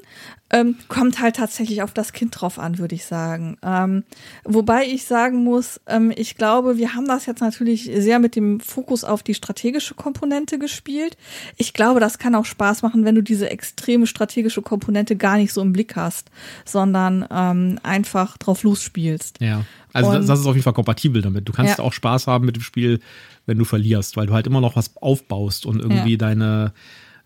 [0.54, 3.58] Ähm, kommt halt tatsächlich auf das Kind drauf an, würde ich sagen.
[3.64, 4.04] Ähm,
[4.44, 8.60] wobei ich sagen muss, ähm, ich glaube, wir haben das jetzt natürlich sehr mit dem
[8.60, 11.18] Fokus auf die strategische Komponente gespielt.
[11.58, 15.52] Ich glaube, das kann auch Spaß machen, wenn du diese extreme strategische Komponente gar nicht
[15.52, 16.30] so im Blick hast,
[16.66, 19.42] sondern ähm, einfach drauf losspielst.
[19.42, 19.66] Ja.
[19.92, 21.50] Also das, das ist auf jeden Fall kompatibel damit.
[21.50, 21.84] Du kannst ja.
[21.84, 23.00] auch Spaß haben mit dem Spiel,
[23.48, 26.18] wenn du verlierst, weil du halt immer noch was aufbaust und irgendwie ja.
[26.18, 26.74] deine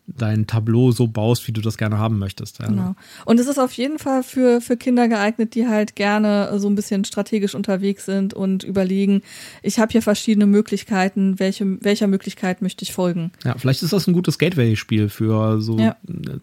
[0.07, 2.59] dein Tableau so baust, wie du das gerne haben möchtest.
[2.59, 2.67] Ja.
[2.67, 2.95] Genau.
[3.25, 6.75] Und es ist auf jeden Fall für, für Kinder geeignet, die halt gerne so ein
[6.75, 9.21] bisschen strategisch unterwegs sind und überlegen,
[9.61, 13.31] ich habe hier verschiedene Möglichkeiten, welche, welcher Möglichkeit möchte ich folgen.
[13.43, 15.77] Ja, vielleicht ist das ein gutes Gateway-Spiel für so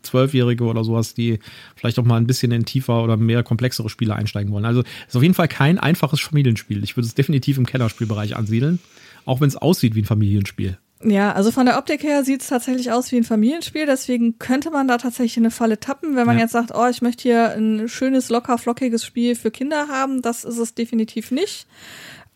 [0.03, 0.71] Zwölfjährige ja.
[0.71, 1.39] oder sowas, die
[1.75, 4.67] vielleicht auch mal ein bisschen in tiefer oder mehr komplexere Spiele einsteigen wollen.
[4.67, 6.85] Also ist auf jeden Fall kein einfaches Familienspiel.
[6.85, 8.79] Ich würde es definitiv im Kellerspielbereich ansiedeln,
[9.25, 10.79] auch wenn es aussieht wie ein Familienspiel.
[11.05, 14.71] Ja, also von der Optik her sieht es tatsächlich aus wie ein Familienspiel, deswegen könnte
[14.71, 16.45] man da tatsächlich eine Falle tappen, wenn man ja.
[16.45, 20.23] jetzt sagt, oh, ich möchte hier ein schönes, locker, flockiges Spiel für Kinder haben.
[20.23, 21.67] Das ist es definitiv nicht.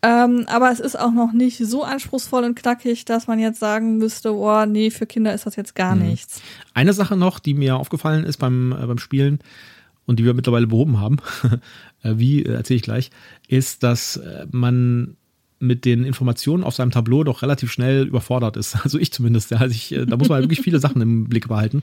[0.01, 3.97] Ähm, aber es ist auch noch nicht so anspruchsvoll und knackig, dass man jetzt sagen
[3.97, 6.03] müsste, oh, nee, für Kinder ist das jetzt gar mhm.
[6.03, 6.41] nichts.
[6.75, 9.41] Eine Sache noch, die mir aufgefallen ist beim, äh, beim Spielen
[10.07, 11.17] und die wir mittlerweile behoben haben,
[12.03, 13.11] äh, wie äh, erzähle ich gleich,
[13.49, 15.17] ist, dass äh, man
[15.61, 18.77] mit den Informationen auf seinem Tableau doch relativ schnell überfordert ist.
[18.89, 19.53] Also ich zumindest.
[19.53, 21.83] Also ich, äh, da muss man wirklich viele Sachen im Blick behalten.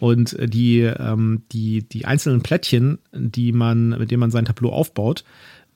[0.00, 4.70] Und äh, die, ähm, die, die einzelnen Plättchen, die man, mit denen man sein Tableau
[4.70, 5.24] aufbaut,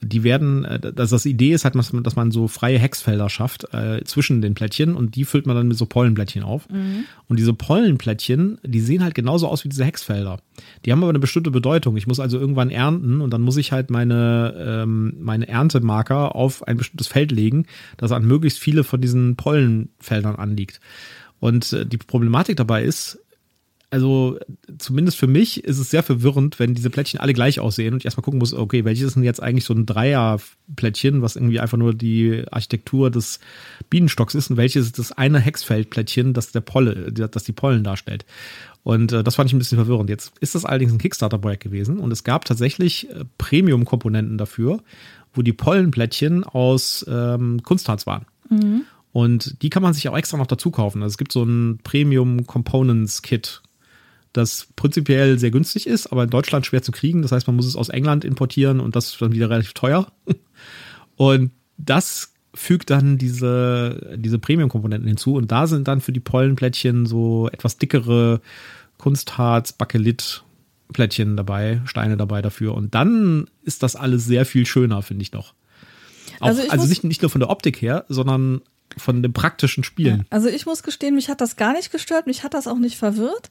[0.01, 4.03] die werden, äh, dass das Idee ist halt, dass man so freie Hexfelder schafft äh,
[4.05, 6.69] zwischen den Plättchen und die füllt man dann mit so Pollenplättchen auf.
[6.69, 7.05] Mhm.
[7.29, 10.41] Und diese Pollenplättchen, die sehen halt genauso aus wie diese Hexfelder.
[10.85, 11.97] Die haben aber eine bestimmte Bedeutung.
[11.97, 16.67] Ich muss also irgendwann ernten und dann muss ich halt meine, ähm, meine Erntemarker auf
[16.67, 20.81] ein bestimmtes Feld legen, das an möglichst viele von diesen Pollenfeldern anliegt.
[21.41, 23.19] Und äh, die Problematik dabei ist,
[23.97, 24.39] also
[24.77, 28.05] zumindest für mich ist es sehr verwirrend, wenn diese Plättchen alle gleich aussehen und ich
[28.05, 31.79] erstmal gucken muss, okay, welches ist denn jetzt eigentlich so ein Dreierplättchen, was irgendwie einfach
[31.79, 33.41] nur die Architektur des
[33.89, 38.27] Bienenstocks ist und welches ist das eine Hexfeldplättchen, das der Polle, das die Pollen darstellt.
[38.83, 40.11] Und äh, das fand ich ein bisschen verwirrend.
[40.11, 44.83] Jetzt ist das allerdings ein Kickstarter-Projekt gewesen und es gab tatsächlich äh, Premium-Komponenten dafür,
[45.33, 48.27] wo die Pollenplättchen aus ähm, Kunstharz waren.
[48.51, 48.83] Mhm.
[49.17, 51.03] Und die kann man sich auch extra noch dazu kaufen.
[51.03, 53.63] Also es gibt so ein Premium Components Kit,
[54.37, 57.22] das prinzipiell sehr günstig ist, aber in Deutschland schwer zu kriegen.
[57.22, 60.12] Das heißt, man muss es aus England importieren und das ist dann wieder relativ teuer.
[61.18, 67.07] Und das fügt dann diese, diese Premium-Komponenten hinzu und da sind dann für die Pollenplättchen
[67.07, 68.42] so etwas dickere
[68.99, 70.42] Kunstharz, Bakelit,
[70.92, 72.75] Plättchen dabei, Steine dabei dafür.
[72.75, 75.55] Und dann ist das alles sehr viel schöner, finde ich doch.
[76.40, 78.61] Auch, also, also nicht, nicht nur von der Optik her, sondern
[78.96, 80.20] von dem praktischen Spielen.
[80.20, 82.79] Ja, also ich muss gestehen, mich hat das gar nicht gestört, mich hat das auch
[82.79, 83.51] nicht verwirrt.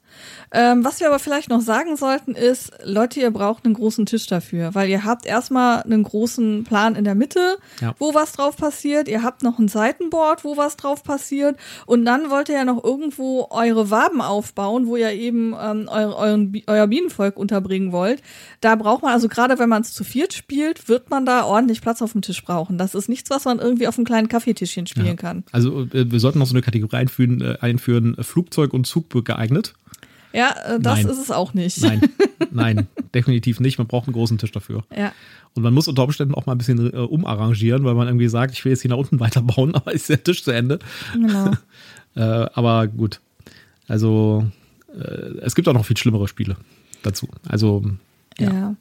[0.52, 4.26] Ähm, was wir aber vielleicht noch sagen sollten ist, Leute, ihr braucht einen großen Tisch
[4.28, 7.94] dafür, weil ihr habt erstmal einen großen Plan in der Mitte, ja.
[8.00, 12.30] wo was drauf passiert, ihr habt noch ein Seitenboard, wo was drauf passiert und dann
[12.30, 16.88] wollt ihr ja noch irgendwo eure Waben aufbauen, wo ihr eben ähm, eure, euren, euer
[16.88, 18.22] Bienenvolk unterbringen wollt.
[18.62, 21.82] Da braucht man, also gerade wenn man es zu viert spielt, wird man da ordentlich
[21.82, 22.78] Platz auf dem Tisch brauchen.
[22.78, 25.14] Das ist nichts, was man irgendwie auf einem kleinen Kaffeetischchen spielen ja.
[25.14, 25.44] kann kann.
[25.52, 29.74] Also äh, wir sollten noch so eine Kategorie einführen, äh, einführen Flugzeug und Zug geeignet.
[30.34, 31.08] Ja, äh, das Nein.
[31.08, 31.82] ist es auch nicht.
[31.82, 32.02] Nein,
[32.52, 33.80] nein, definitiv nicht.
[33.80, 34.84] Man braucht einen großen Tisch dafür.
[34.96, 35.14] Ja.
[35.56, 38.54] Und man muss unter Umständen auch mal ein bisschen äh, umarrangieren, weil man irgendwie sagt,
[38.54, 40.78] ich will jetzt hier nach unten weiterbauen, aber ist der Tisch zu Ende.
[41.14, 41.52] Genau.
[42.16, 43.20] äh, aber gut.
[43.88, 44.46] Also
[44.94, 46.58] äh, es gibt auch noch viel schlimmere Spiele
[47.02, 47.28] dazu.
[47.48, 47.84] Also
[48.38, 48.54] ja.
[48.54, 48.76] ja.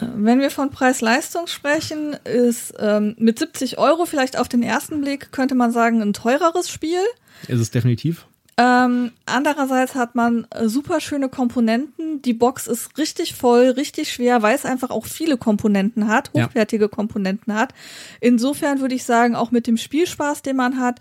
[0.00, 5.30] Wenn wir von Preis-Leistung sprechen, ist ähm, mit 70 Euro vielleicht auf den ersten Blick,
[5.30, 7.00] könnte man sagen, ein teureres Spiel.
[7.46, 8.26] Ist es definitiv.
[8.56, 12.22] Ähm, andererseits hat man äh, super schöne Komponenten.
[12.22, 16.84] Die Box ist richtig voll, richtig schwer, weil es einfach auch viele Komponenten hat, hochwertige
[16.84, 16.88] ja.
[16.88, 17.74] Komponenten hat.
[18.20, 21.00] Insofern würde ich sagen, auch mit dem Spielspaß, den man hat,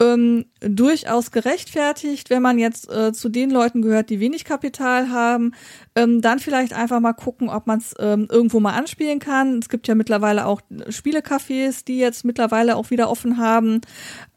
[0.00, 5.52] ähm, durchaus gerechtfertigt, wenn man jetzt äh, zu den Leuten gehört, die wenig Kapital haben,
[5.94, 9.58] ähm, dann vielleicht einfach mal gucken, ob man es ähm, irgendwo mal anspielen kann.
[9.58, 13.80] Es gibt ja mittlerweile auch Spielecafés, die jetzt mittlerweile auch wieder offen haben.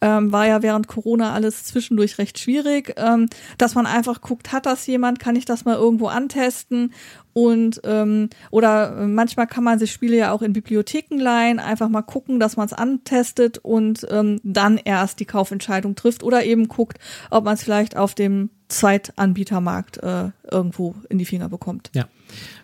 [0.02, 4.68] Ähm, war ja während Corona alles zwischendurch recht schwierig, ähm, dass man einfach guckt, hat
[4.68, 6.94] das jemand, kann ich das mal irgendwo antesten
[7.38, 12.02] und ähm, oder manchmal kann man sich Spiele ja auch in Bibliotheken leihen, einfach mal
[12.02, 16.98] gucken, dass man es antestet und ähm, dann erst die Kaufentscheidung trifft oder eben guckt,
[17.30, 21.92] ob man es vielleicht auf dem Zweitanbietermarkt äh, irgendwo in die Finger bekommt.
[21.94, 22.08] Ja.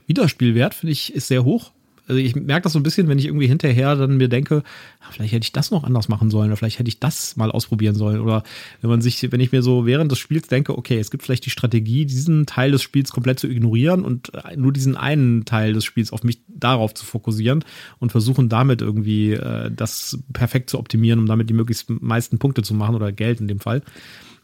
[0.07, 1.71] Wiederspielwert, finde ich, ist sehr hoch.
[2.07, 4.63] Also ich merke das so ein bisschen, wenn ich irgendwie hinterher dann mir denke,
[4.99, 7.49] ah, vielleicht hätte ich das noch anders machen sollen oder vielleicht hätte ich das mal
[7.49, 8.19] ausprobieren sollen.
[8.19, 8.43] Oder
[8.81, 11.45] wenn man sich, wenn ich mir so während des Spiels denke, okay, es gibt vielleicht
[11.45, 15.85] die Strategie, diesen Teil des Spiels komplett zu ignorieren und nur diesen einen Teil des
[15.85, 17.63] Spiels auf mich darauf zu fokussieren
[17.99, 22.63] und versuchen damit irgendwie äh, das perfekt zu optimieren, um damit die möglichst meisten Punkte
[22.63, 23.81] zu machen oder Geld in dem Fall.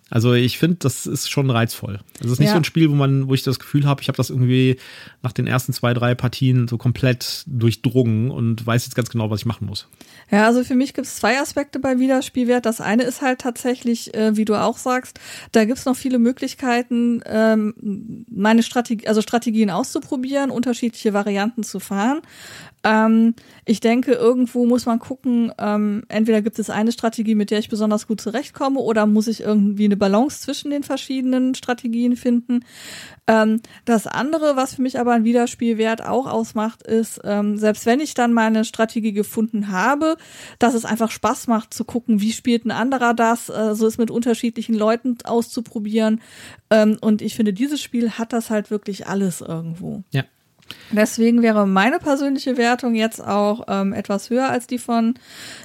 [0.09, 1.99] Also ich finde, das ist schon reizvoll.
[2.19, 2.53] Es ist nicht ja.
[2.53, 4.77] so ein Spiel, wo man, wo ich das Gefühl habe, ich habe das irgendwie
[5.21, 9.41] nach den ersten zwei, drei Partien so komplett durchdrungen und weiß jetzt ganz genau, was
[9.41, 9.87] ich machen muss.
[10.31, 12.65] Ja, also für mich gibt es zwei Aspekte bei Wiederspielwert.
[12.65, 15.19] Das eine ist halt tatsächlich, äh, wie du auch sagst,
[15.51, 21.79] da gibt es noch viele Möglichkeiten, ähm, meine Strategie, also Strategien auszuprobieren, unterschiedliche Varianten zu
[21.79, 22.21] fahren.
[22.83, 27.59] Ähm, ich denke, irgendwo muss man gucken, ähm, entweder gibt es eine Strategie, mit der
[27.59, 32.61] ich besonders gut zurechtkomme, oder muss ich irgendwie eine Balance zwischen den verschiedenen Strategien finden.
[33.27, 37.99] Ähm, das andere, was für mich aber ein Wiederspielwert auch ausmacht, ist, ähm, selbst wenn
[37.99, 40.15] ich dann meine Strategie gefunden habe,
[40.57, 43.97] dass es einfach Spaß macht zu gucken, wie spielt ein anderer das, äh, so ist
[43.97, 46.21] mit unterschiedlichen Leuten auszuprobieren.
[46.69, 50.03] Ähm, und ich finde, dieses Spiel hat das halt wirklich alles irgendwo.
[50.11, 50.23] Ja.
[50.91, 55.15] Deswegen wäre meine persönliche Wertung jetzt auch ähm, etwas höher als die von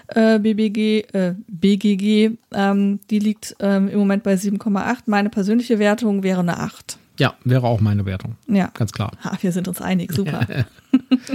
[0.09, 2.37] äh, BBG, äh, BGG.
[2.53, 5.05] Ähm, die liegt ähm, im Moment bei 7,8.
[5.07, 6.99] Meine persönliche Wertung wäre eine 8.
[7.19, 8.37] Ja, wäre auch meine Wertung.
[8.49, 8.71] Ja.
[8.75, 9.13] Ganz klar.
[9.23, 10.47] Ha, wir sind uns einig, super.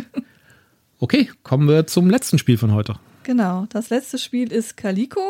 [0.99, 2.95] okay, kommen wir zum letzten Spiel von heute.
[3.23, 5.21] Genau, das letzte Spiel ist Calico.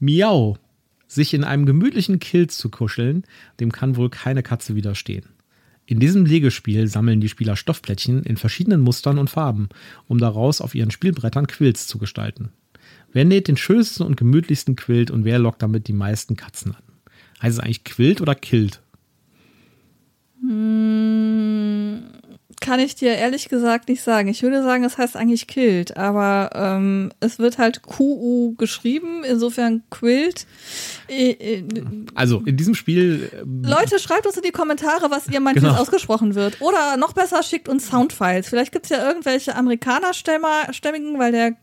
[0.00, 0.56] Miau.
[1.06, 3.24] Sich in einem gemütlichen Kill zu kuscheln,
[3.60, 5.26] dem kann wohl keine Katze widerstehen.
[5.84, 9.68] In diesem Legespiel sammeln die Spieler Stoffplättchen in verschiedenen Mustern und Farben,
[10.06, 12.50] um daraus auf ihren Spielbrettern Quills zu gestalten.
[13.12, 16.82] Wer näht den schönsten und gemütlichsten Quilt und wer lockt damit die meisten Katzen an?
[17.42, 18.80] Heißt es eigentlich Quilt oder Kilt?
[20.40, 22.02] Hm,
[22.62, 24.28] kann ich dir ehrlich gesagt nicht sagen.
[24.28, 29.82] Ich würde sagen, es heißt eigentlich Kilt, aber ähm, es wird halt QU geschrieben, insofern
[29.90, 30.46] Quilt.
[31.08, 31.64] Äh, äh,
[32.14, 33.30] also in diesem Spiel.
[33.42, 35.70] Ähm, Leute, schreibt uns in die Kommentare, was ihr meint, genau.
[35.70, 36.60] wie es ausgesprochen wird.
[36.60, 38.48] Oder noch besser, schickt uns Soundfiles.
[38.48, 41.56] Vielleicht gibt es ja irgendwelche Amerikanerstämmigen, weil der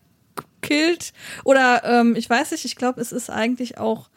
[0.61, 1.13] Kilt.
[1.45, 4.09] Oder ähm, ich weiß nicht, ich glaube, es ist eigentlich auch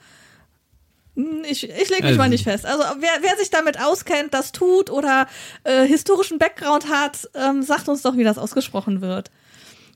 [1.14, 2.18] ich, ich lege mich also.
[2.18, 2.64] mal nicht fest.
[2.64, 5.26] Also wer, wer sich damit auskennt, das tut oder
[5.64, 9.30] äh, historischen Background hat, ähm, sagt uns doch, wie das ausgesprochen wird.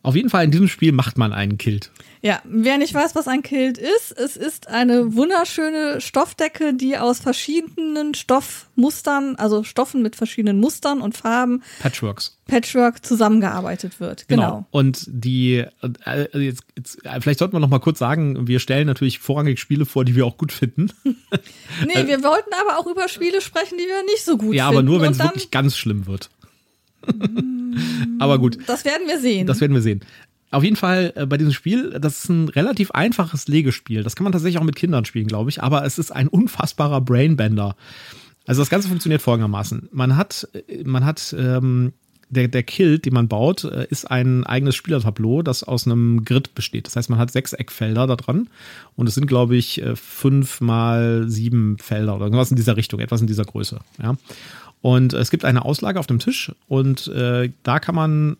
[0.06, 1.90] Auf jeden Fall in diesem Spiel macht man einen Kilt.
[2.22, 7.18] Ja, wer nicht weiß, was ein Kilt ist, es ist eine wunderschöne Stoffdecke, die aus
[7.18, 14.28] verschiedenen Stoffmustern, also Stoffen mit verschiedenen Mustern und Farben, Patchworks, Patchwork zusammengearbeitet wird.
[14.28, 14.42] Genau.
[14.42, 14.66] genau.
[14.70, 15.64] Und die,
[16.04, 19.86] äh, jetzt, jetzt, vielleicht sollten wir noch mal kurz sagen, wir stellen natürlich vorrangig Spiele
[19.86, 20.92] vor, die wir auch gut finden.
[21.84, 24.74] nee, wir wollten aber auch über Spiele sprechen, die wir nicht so gut ja, finden.
[24.74, 26.30] Ja, aber nur, wenn es wirklich ganz schlimm wird.
[28.18, 28.58] aber gut.
[28.66, 29.46] Das werden wir sehen.
[29.46, 30.00] Das werden wir sehen.
[30.50, 34.02] Auf jeden Fall äh, bei diesem Spiel, das ist ein relativ einfaches Legespiel.
[34.02, 37.00] Das kann man tatsächlich auch mit Kindern spielen, glaube ich, aber es ist ein unfassbarer
[37.00, 37.76] Brainbender.
[38.46, 39.88] Also das Ganze funktioniert folgendermaßen.
[39.92, 41.92] Man hat, äh, man hat ähm,
[42.28, 46.54] der, der Kill, den man baut, äh, ist ein eigenes Spielertableau, das aus einem Grid
[46.54, 46.86] besteht.
[46.86, 48.48] Das heißt, man hat sechs Eckfelder da dran
[48.94, 53.20] und es sind, glaube ich, fünf mal sieben Felder oder irgendwas in dieser Richtung, etwas
[53.20, 53.80] in dieser Größe.
[54.00, 54.16] Ja.
[54.82, 58.36] Und es gibt eine Auslage auf dem Tisch und äh, da kann man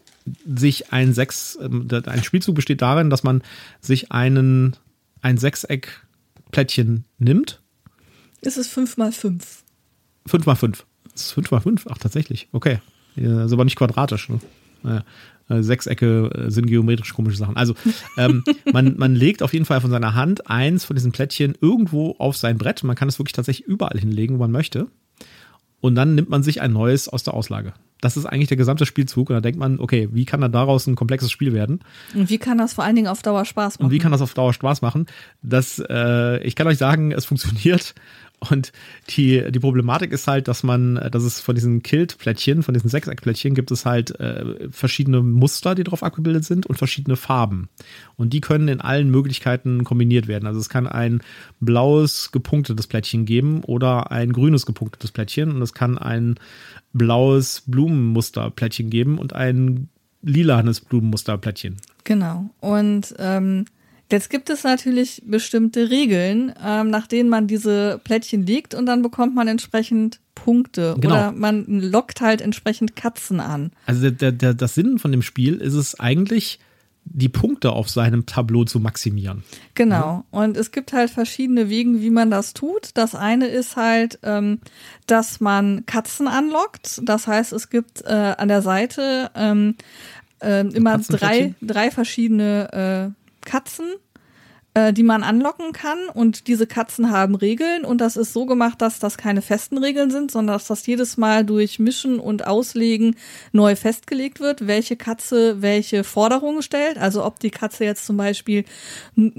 [0.47, 3.43] sich ein Sechs, ähm, ein Spielzug besteht darin, dass man
[3.81, 4.77] sich einen,
[5.23, 7.61] ein Sechseck-Plättchen nimmt.
[8.41, 9.63] Ist es fünf mal fünf?
[10.27, 10.85] Fünf mal fünf.
[11.13, 11.87] Das ist fünf mal fünf?
[11.91, 12.49] Ach, tatsächlich.
[12.53, 12.81] Okay.
[13.17, 14.29] Das ist aber nicht quadratisch.
[14.29, 14.41] Ne?
[14.83, 15.05] Naja.
[15.49, 17.57] Äh, Sechsecke äh, sind geometrisch komische Sachen.
[17.57, 17.75] Also
[18.17, 22.17] ähm, man, man legt auf jeden Fall von seiner Hand eins von diesen Plättchen irgendwo
[22.19, 22.83] auf sein Brett.
[22.83, 24.89] Man kann es wirklich tatsächlich überall hinlegen, wo man möchte
[25.81, 27.75] und dann nimmt man sich ein neues aus der Auslage.
[28.01, 30.87] Das ist eigentlich der gesamte Spielzug und da denkt man, okay, wie kann da daraus
[30.87, 31.81] ein komplexes Spiel werden?
[32.15, 33.87] Und wie kann das vor allen Dingen auf Dauer Spaß machen?
[33.87, 35.07] Und wie kann das auf Dauer Spaß machen?
[35.43, 37.95] Das, äh, ich kann euch sagen, es funktioniert
[38.39, 38.73] und
[39.09, 43.55] die, die Problematik ist halt, dass man, dass es von diesen Kilt-Plättchen, von diesen Sechseckplättchen
[43.55, 47.69] gibt es halt äh, verschiedene Muster, die drauf abgebildet sind und verschiedene Farben.
[48.17, 50.47] Und die können in allen Möglichkeiten kombiniert werden.
[50.47, 51.23] Also es kann ein
[51.61, 56.37] blaues gepunktetes Plättchen geben oder ein grünes gepunktetes Plättchen und es kann ein
[56.93, 59.89] blaues Blumenmusterplättchen geben und ein
[60.23, 61.77] lilanes Blumenmusterplättchen.
[62.05, 62.51] Genau.
[62.61, 63.65] Und ähm,
[64.11, 69.03] Jetzt gibt es natürlich bestimmte Regeln, ähm, nach denen man diese Plättchen legt und dann
[69.03, 71.15] bekommt man entsprechend Punkte genau.
[71.15, 73.73] oder man lockt halt entsprechend Katzen an.
[73.87, 76.61] Also der, der, das Sinn von dem Spiel ist es eigentlich,
[77.05, 79.45] die Punkte auf seinem Tableau zu maximieren.
[79.75, 80.25] Genau.
[80.31, 82.91] Und es gibt halt verschiedene Wege, wie man das tut.
[82.95, 84.59] Das eine ist halt, ähm,
[85.07, 87.01] dass man Katzen anlockt.
[87.05, 89.77] Das heißt, es gibt äh, an der Seite ähm,
[90.43, 93.95] äh, immer drei, drei verschiedene äh, Katzen
[94.77, 95.99] äh, die man anlocken kann.
[96.13, 100.11] Und diese Katzen haben Regeln und das ist so gemacht, dass das keine festen Regeln
[100.11, 103.17] sind, sondern dass das jedes Mal durch Mischen und Auslegen
[103.53, 106.99] neu festgelegt wird, welche Katze welche Forderungen stellt.
[106.99, 108.67] Also ob die Katze jetzt zum Beispiel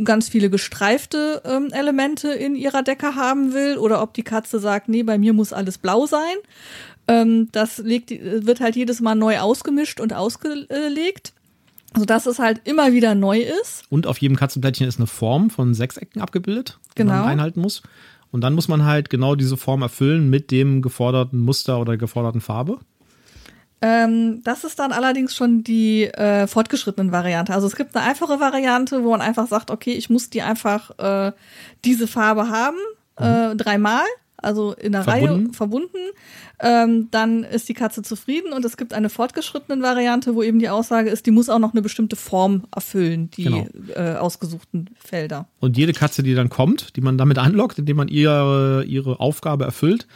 [0.04, 4.90] ganz viele gestreifte ähm, Elemente in ihrer Decke haben will oder ob die Katze sagt,
[4.90, 6.36] nee, bei mir muss alles blau sein.
[7.08, 11.34] Ähm, das legt, wird halt jedes Mal neu ausgemischt und ausgelegt.
[11.94, 13.84] Also dass es halt immer wieder neu ist.
[13.90, 17.14] Und auf jedem Katzenplättchen ist eine Form von Sechsecken abgebildet, die genau.
[17.14, 17.82] man einhalten muss.
[18.32, 22.42] Und dann muss man halt genau diese Form erfüllen mit dem geforderten Muster oder geforderten
[22.42, 22.80] Farbe.
[23.82, 27.54] Ähm, das ist dann allerdings schon die äh, fortgeschrittenen Variante.
[27.54, 30.98] Also es gibt eine einfache Variante, wo man einfach sagt, okay, ich muss die einfach
[30.98, 31.32] äh,
[31.86, 32.78] diese Farbe haben,
[33.20, 33.58] äh, mhm.
[33.58, 34.06] dreimal
[34.38, 35.46] also in der verbunden.
[35.46, 35.98] Reihe verbunden,
[36.60, 40.70] ähm, dann ist die Katze zufrieden und es gibt eine fortgeschrittene Variante, wo eben die
[40.70, 43.68] Aussage ist, die muss auch noch eine bestimmte Form erfüllen, die genau.
[43.96, 45.48] äh, ausgesuchten Felder.
[45.60, 49.66] Und jede Katze, die dann kommt, die man damit anlockt, indem man ihre, ihre Aufgabe
[49.66, 50.08] erfüllt,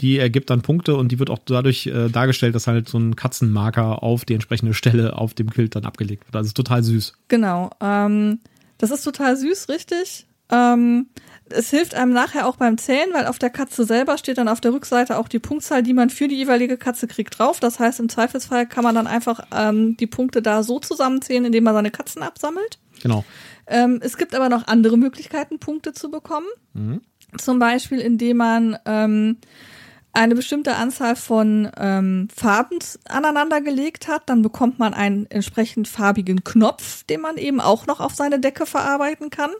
[0.00, 3.16] die ergibt dann Punkte und die wird auch dadurch äh, dargestellt, dass halt so ein
[3.16, 6.36] Katzenmarker auf die entsprechende Stelle auf dem Kilt dann abgelegt wird.
[6.36, 7.14] Also total süß.
[7.28, 7.70] Genau.
[7.80, 8.40] Ähm,
[8.78, 10.26] das ist total süß, richtig.
[10.50, 11.08] Ähm,
[11.50, 14.60] es hilft einem nachher auch beim Zählen, weil auf der Katze selber steht dann auf
[14.60, 17.60] der Rückseite auch die Punktzahl, die man für die jeweilige Katze kriegt, drauf.
[17.60, 21.64] Das heißt, im Zweifelsfall kann man dann einfach ähm, die Punkte da so zusammenzählen, indem
[21.64, 22.78] man seine Katzen absammelt.
[23.02, 23.24] Genau.
[23.66, 26.46] Ähm, es gibt aber noch andere Möglichkeiten, Punkte zu bekommen.
[26.72, 27.02] Mhm.
[27.38, 29.38] Zum Beispiel, indem man ähm,
[30.14, 32.78] eine bestimmte Anzahl von ähm, Farben
[33.08, 38.14] aneinandergelegt hat, dann bekommt man einen entsprechend farbigen Knopf, den man eben auch noch auf
[38.14, 39.50] seine Decke verarbeiten kann.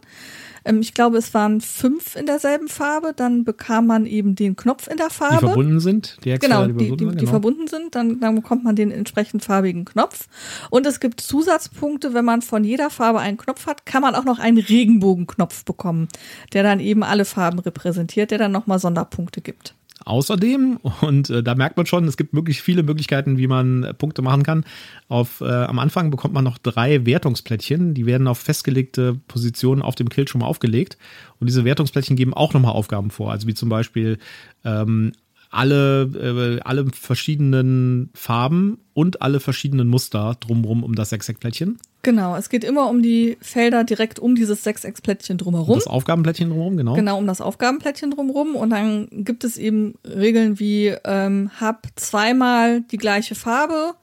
[0.64, 3.12] Ähm, ich glaube, es waren fünf in derselben Farbe.
[3.14, 5.38] Dann bekam man eben den Knopf in der Farbe.
[5.40, 7.12] Die verbunden sind, die extra genau, die, die, die, genau.
[7.12, 7.94] die verbunden sind.
[7.94, 10.26] Dann, dann bekommt man den entsprechend farbigen Knopf.
[10.70, 14.24] Und es gibt Zusatzpunkte, wenn man von jeder Farbe einen Knopf hat, kann man auch
[14.24, 16.08] noch einen Regenbogenknopf bekommen,
[16.52, 19.74] der dann eben alle Farben repräsentiert, der dann nochmal Sonderpunkte gibt.
[20.04, 23.94] Außerdem, und äh, da merkt man schon, es gibt wirklich viele Möglichkeiten, wie man äh,
[23.94, 24.64] Punkte machen kann.
[25.08, 29.94] Auf, äh, am Anfang bekommt man noch drei Wertungsplättchen, die werden auf festgelegte Positionen auf
[29.94, 30.98] dem Kill schon mal aufgelegt.
[31.38, 34.18] Und diese Wertungsplättchen geben auch nochmal Aufgaben vor, also wie zum Beispiel
[34.64, 35.12] ähm,
[35.50, 41.78] alle, äh, alle verschiedenen Farben und alle verschiedenen Muster drumherum um das Sechseckplättchen.
[42.04, 45.70] Genau, es geht immer um die Felder direkt um dieses Sechseckplättchen drumherum.
[45.70, 46.94] Um das Aufgabenplättchen drumherum, genau.
[46.94, 48.54] Genau, um das Aufgabenplättchen drumherum.
[48.54, 53.94] Und dann gibt es eben Regeln wie, ähm, hab zweimal die gleiche Farbe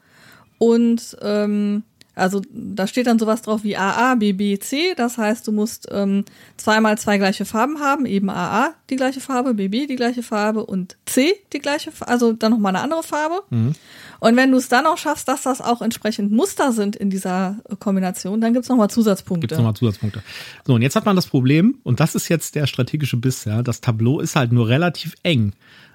[0.58, 1.84] und ähm,
[2.14, 4.94] also da steht dann sowas drauf wie AA, BB, C.
[4.98, 6.26] Das heißt, du musst ähm,
[6.58, 10.98] zweimal zwei gleiche Farben haben, eben AA die gleiche Farbe, BB die gleiche Farbe und
[11.06, 13.44] C die gleiche, Farbe, also dann nochmal eine andere Farbe.
[13.50, 13.74] Mhm.
[14.20, 17.58] Und wenn du es dann auch schaffst, dass das auch entsprechend Muster sind in dieser
[17.80, 19.48] Kombination, dann gibt's nochmal Zusatzpunkte.
[19.48, 20.22] Gibt's nochmal Zusatzpunkte.
[20.68, 23.64] So, und jetzt hat man das Problem, und das ist jetzt der strategische Biss, ja,
[23.64, 25.54] das Tableau ist halt nur relativ eng.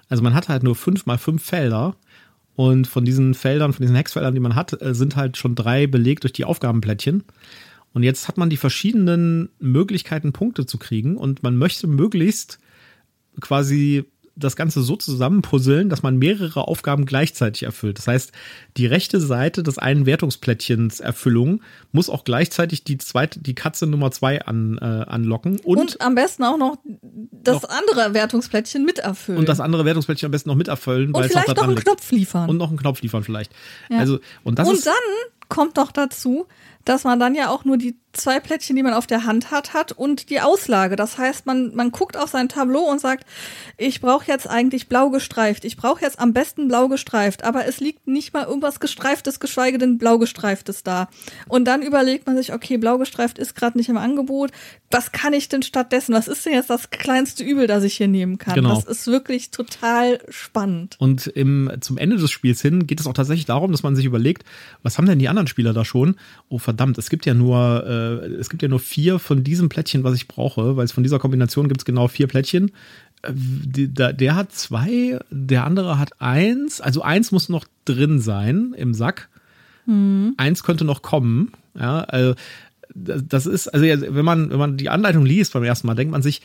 [0.09, 1.95] Also man hat halt nur fünf mal fünf Felder
[2.57, 5.85] und von diesen Feldern, von diesen Hexfeldern, die man hat, äh, sind halt schon drei
[5.85, 7.23] belegt durch die Aufgabenplättchen.
[7.93, 11.17] Und jetzt hat man die verschiedenen Möglichkeiten, Punkte zu kriegen.
[11.17, 12.57] Und man möchte möglichst
[13.39, 14.05] quasi
[14.37, 17.97] das Ganze so zusammenpuzzeln, dass man mehrere Aufgaben gleichzeitig erfüllt.
[17.97, 18.31] Das heißt,
[18.77, 21.61] die rechte Seite des einen Wertungsplättchens Erfüllung
[21.91, 25.59] muss auch gleichzeitig die zweite, die Katze Nummer zwei an, äh, anlocken.
[25.61, 26.77] Und, und am besten auch noch
[27.31, 29.39] das noch, andere Wertungsplättchen miterfüllen.
[29.39, 31.13] Und das andere Wertungsplättchen am besten noch miterfüllen.
[31.13, 32.49] Und vielleicht noch, noch einen Knopf liefern.
[32.49, 33.51] Und noch einen Knopf liefern vielleicht.
[33.89, 33.99] Ja.
[33.99, 34.93] Also, und das und ist, dann
[35.49, 36.47] kommt doch dazu,
[36.85, 39.73] dass man dann ja auch nur die zwei Plättchen, die man auf der Hand hat,
[39.73, 40.95] hat und die Auslage.
[40.95, 43.25] Das heißt, man, man guckt auf sein Tableau und sagt,
[43.77, 45.65] ich brauche jetzt eigentlich blau gestreift.
[45.65, 49.77] Ich brauche jetzt am besten blau gestreift, aber es liegt nicht mal irgendwas gestreiftes, geschweige
[49.77, 51.09] denn blau gestreiftes da.
[51.47, 54.51] Und dann überlegt man sich, okay, blau gestreift ist gerade nicht im Angebot.
[54.89, 56.13] Was kann ich denn stattdessen?
[56.13, 58.55] Was ist denn jetzt das kleinste Übel, das ich hier nehmen kann?
[58.55, 58.73] Genau.
[58.73, 60.95] Das ist wirklich total spannend.
[60.99, 64.05] Und im, zum Ende des Spiels hin geht es auch tatsächlich darum, dass man sich
[64.05, 64.43] überlegt,
[64.81, 66.15] was haben denn die anderen Spieler da schon?
[66.49, 70.03] Oh verdammt, es gibt ja nur äh, es gibt ja nur vier von diesem Plättchen,
[70.03, 72.71] was ich brauche, weil es von dieser Kombination gibt es genau vier Plättchen.
[73.21, 76.81] Äh, der, der hat zwei, der andere hat eins.
[76.81, 79.29] Also eins muss noch drin sein im Sack.
[79.85, 80.33] Mhm.
[80.37, 81.51] Eins könnte noch kommen.
[81.79, 82.35] Ja, also
[82.95, 86.21] das ist, also wenn man, wenn man die Anleitung liest beim ersten Mal, denkt man
[86.21, 86.41] sich,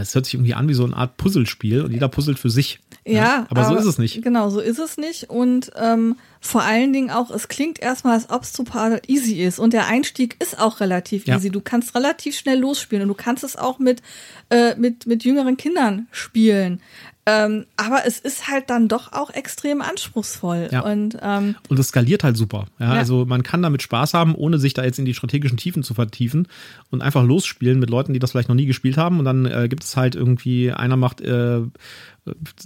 [0.00, 2.80] Es hört sich irgendwie an wie so eine Art Puzzlespiel und jeder puzzelt für sich.
[3.04, 4.22] Ja, ja aber, aber, so ist es nicht.
[4.22, 5.30] Genau, so ist es nicht.
[5.30, 9.58] Und ähm, vor allen Dingen auch, es klingt erstmal, als ob es total easy ist.
[9.58, 11.36] Und der Einstieg ist auch relativ ja.
[11.36, 11.50] easy.
[11.50, 14.02] Du kannst relativ schnell losspielen und du kannst es auch mit,
[14.50, 16.80] äh, mit, mit jüngeren Kindern spielen.
[17.28, 20.68] Ähm, aber es ist halt dann doch auch extrem anspruchsvoll.
[20.70, 20.80] Ja.
[20.82, 22.66] Und, ähm, und es skaliert halt super.
[22.78, 25.58] Ja, ja, Also man kann damit Spaß haben, ohne sich da jetzt in die strategischen
[25.58, 26.46] Tiefen zu vertiefen
[26.90, 29.18] und einfach losspielen mit Leuten, die das vielleicht noch nie gespielt haben.
[29.18, 31.62] Und dann äh, gibt es halt irgendwie, einer macht äh,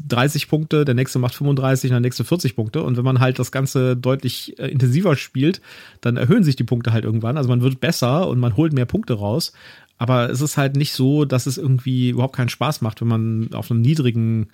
[0.06, 2.82] 30 Punkte, der nächste macht 35 und der nächste 40 Punkte.
[2.82, 5.62] Und wenn man halt das Ganze deutlich äh, intensiver spielt,
[6.02, 7.36] dann erhöhen sich die Punkte halt irgendwann.
[7.38, 9.52] Also man wird besser und man holt mehr Punkte raus.
[10.01, 13.51] Aber es ist halt nicht so, dass es irgendwie überhaupt keinen Spaß macht, wenn man
[13.53, 14.48] auf einem niedrigen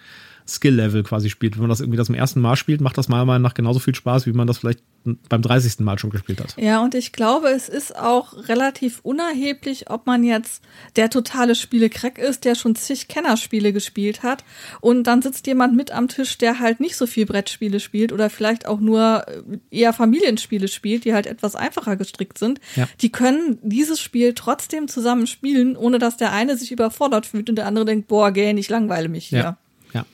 [0.48, 1.56] Skill-Level quasi spielt.
[1.56, 3.78] Wenn man das irgendwie das zum ersten Mal spielt, macht das mal mal nach genauso
[3.78, 4.80] viel Spaß, wie man das vielleicht
[5.28, 5.80] beim 30.
[5.80, 6.56] Mal schon gespielt hat.
[6.56, 10.62] Ja, und ich glaube, es ist auch relativ unerheblich, ob man jetzt
[10.96, 14.44] der totale Spiele-Crack ist, der schon zig Kennerspiele gespielt hat
[14.80, 18.30] und dann sitzt jemand mit am Tisch, der halt nicht so viel Brettspiele spielt oder
[18.30, 22.60] vielleicht auch nur äh, eher Familienspiele spielt, die halt etwas einfacher gestrickt sind.
[22.74, 22.88] Ja.
[23.00, 27.56] Die können dieses Spiel trotzdem zusammen spielen, ohne dass der eine sich überfordert fühlt und
[27.56, 29.38] der andere denkt, boah, gähn, ich langweile mich hier.
[29.38, 29.58] Ja.
[29.94, 30.04] Ja.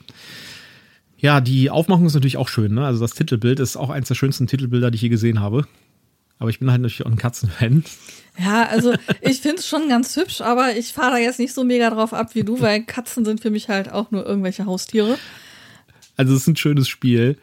[1.17, 2.73] Ja, die Aufmachung ist natürlich auch schön.
[2.73, 2.85] Ne?
[2.85, 5.65] Also das Titelbild ist auch eines der schönsten Titelbilder, die ich je gesehen habe.
[6.37, 7.85] Aber ich bin halt natürlich auch ein Katzenfan.
[8.37, 11.63] Ja, also ich finde es schon ganz hübsch, aber ich fahre da jetzt nicht so
[11.63, 15.17] mega drauf ab wie du, weil Katzen sind für mich halt auch nur irgendwelche Haustiere.
[16.17, 17.37] Also es ist ein schönes Spiel.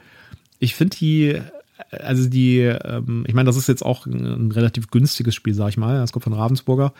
[0.58, 1.40] Ich finde die,
[1.90, 5.70] also die, ähm, ich meine, das ist jetzt auch ein, ein relativ günstiges Spiel, sag
[5.70, 5.98] ich mal.
[5.98, 6.92] Das kommt von Ravensburger.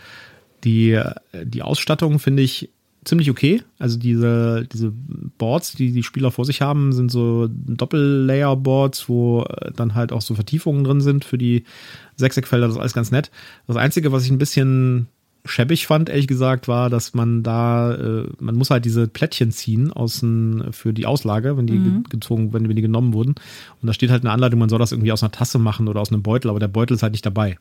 [0.64, 0.99] Die,
[1.43, 2.70] die Ausstattung finde ich
[3.05, 3.62] ziemlich okay.
[3.78, 4.92] Also diese, diese
[5.38, 10.20] Boards, die die Spieler vor sich haben, sind so Doppellayer-Boards, wo äh, dann halt auch
[10.20, 11.64] so Vertiefungen drin sind für die
[12.16, 12.66] Sechseckfelder.
[12.66, 13.30] Das ist alles ganz nett.
[13.66, 15.09] Das Einzige, was ich ein bisschen
[15.46, 19.90] schäbig fand, ehrlich gesagt, war, dass man da, äh, man muss halt diese Plättchen ziehen
[19.90, 22.05] außen für die Auslage, wenn die mhm.
[22.05, 23.34] gezogen, wenn, wenn die genommen wurden.
[23.80, 26.01] Und da steht halt eine Anleitung, man soll das irgendwie aus einer Tasse machen oder
[26.01, 27.57] aus einem Beutel, aber der Beutel ist halt nicht dabei.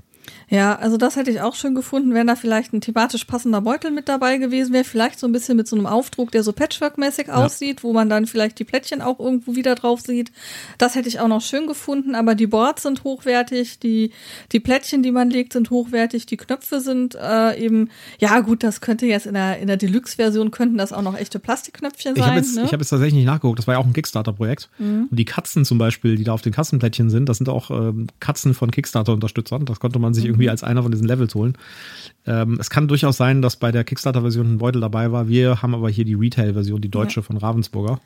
[0.50, 3.92] Ja, also das hätte ich auch schön gefunden, wenn da vielleicht ein thematisch passender Beutel
[3.92, 4.84] mit dabei gewesen wäre.
[4.84, 7.36] Vielleicht so ein bisschen mit so einem Aufdruck, der so Patchwork-mäßig ja.
[7.36, 10.32] aussieht, wo man dann vielleicht die Plättchen auch irgendwo wieder drauf sieht.
[10.78, 14.12] Das hätte ich auch noch schön gefunden, aber die Boards sind hochwertig, die,
[14.52, 17.90] die Plättchen, die man legt, sind hochwertig, die Knöpfe sind äh, eben,
[18.20, 21.40] ja gut, das könnte jetzt in der, in der Deluxe-Version könnten das auch noch echte
[21.40, 22.24] Plastikknöpfchen sein.
[22.24, 22.64] Ich habe jetzt, ne?
[22.64, 24.70] hab jetzt tatsächlich nicht nachgeguckt, das war ja auch ein Kickstarter-Projekt.
[24.80, 25.08] Mhm.
[25.12, 28.08] Und die Katzen zum Beispiel, die da auf den Kassenplättchen sind, das sind auch ähm,
[28.20, 29.66] Katzen von Kickstarter-Unterstützern.
[29.66, 30.34] Das konnte man sich mhm.
[30.34, 31.58] irgendwie als einer von diesen Levels holen.
[32.26, 35.28] Ähm, es kann durchaus sein, dass bei der Kickstarter-Version ein Beutel dabei war.
[35.28, 37.24] Wir haben aber hier die Retail-Version, die deutsche ja.
[37.24, 38.00] von Ravensburger.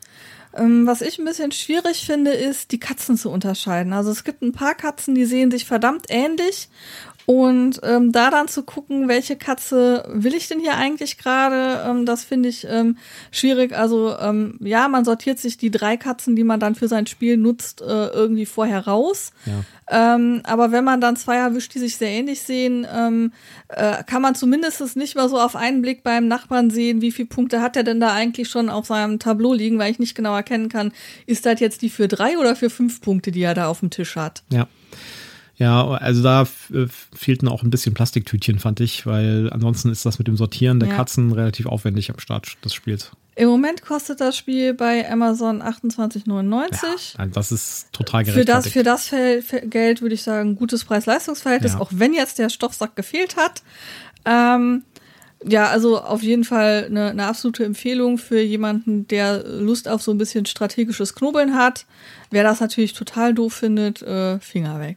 [0.56, 3.92] Ähm, was ich ein bisschen schwierig finde, ist, die Katzen zu unterscheiden.
[3.92, 6.68] Also es gibt ein paar Katzen, die sehen sich verdammt ähnlich
[7.26, 12.04] und ähm, da dann zu gucken, welche Katze will ich denn hier eigentlich gerade, ähm,
[12.04, 12.98] das finde ich ähm,
[13.30, 13.76] schwierig.
[13.76, 17.36] Also ähm, ja, man sortiert sich die drei Katzen, die man dann für sein Spiel
[17.38, 19.32] nutzt, äh, irgendwie vorher raus.
[19.46, 20.14] Ja.
[20.14, 23.32] Ähm, aber wenn man dann zwei erwischt, die sich sehr ähnlich sehen, ähm,
[23.68, 27.28] äh, kann man zumindest nicht mal so auf einen Blick beim Nachbarn sehen, wie viele
[27.28, 30.34] Punkte hat er denn da eigentlich schon auf seinem Tableau liegen, weil ich nicht genau
[30.34, 30.92] erkennen kann,
[31.26, 33.90] ist das jetzt die für drei oder für fünf Punkte, die er da auf dem
[33.90, 34.42] Tisch hat.
[34.50, 34.68] Ja.
[35.56, 40.26] Ja, also da fehlten auch ein bisschen Plastiktütchen, fand ich, weil ansonsten ist das mit
[40.26, 40.96] dem Sortieren der ja.
[40.96, 43.12] Katzen relativ aufwendig am Start des Spiels.
[43.36, 47.18] Im Moment kostet das Spiel bei Amazon 28,99.
[47.18, 48.72] Ja, das ist total gerechtfertigt.
[48.72, 49.20] Für das, für
[49.52, 51.80] das Geld würde ich sagen, gutes Preis-Leistungsverhältnis, ja.
[51.80, 53.62] auch wenn jetzt der Stoffsack gefehlt hat.
[54.24, 54.84] Ähm,
[55.46, 60.10] ja, also auf jeden Fall eine, eine, absolute Empfehlung für jemanden, der Lust auf so
[60.10, 61.86] ein bisschen strategisches Knobeln hat.
[62.30, 64.96] Wer das natürlich total doof findet, äh, Finger weg.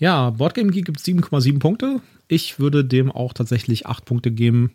[0.00, 2.00] Ja, Boardgame Geek gibt 7,7 Punkte.
[2.26, 4.72] Ich würde dem auch tatsächlich 8 Punkte geben.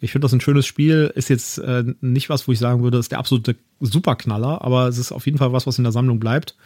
[0.00, 1.12] Ich finde das ein schönes Spiel.
[1.14, 4.98] Ist jetzt äh, nicht was, wo ich sagen würde, ist der absolute Superknaller, aber es
[4.98, 6.56] ist auf jeden Fall was, was in der Sammlung bleibt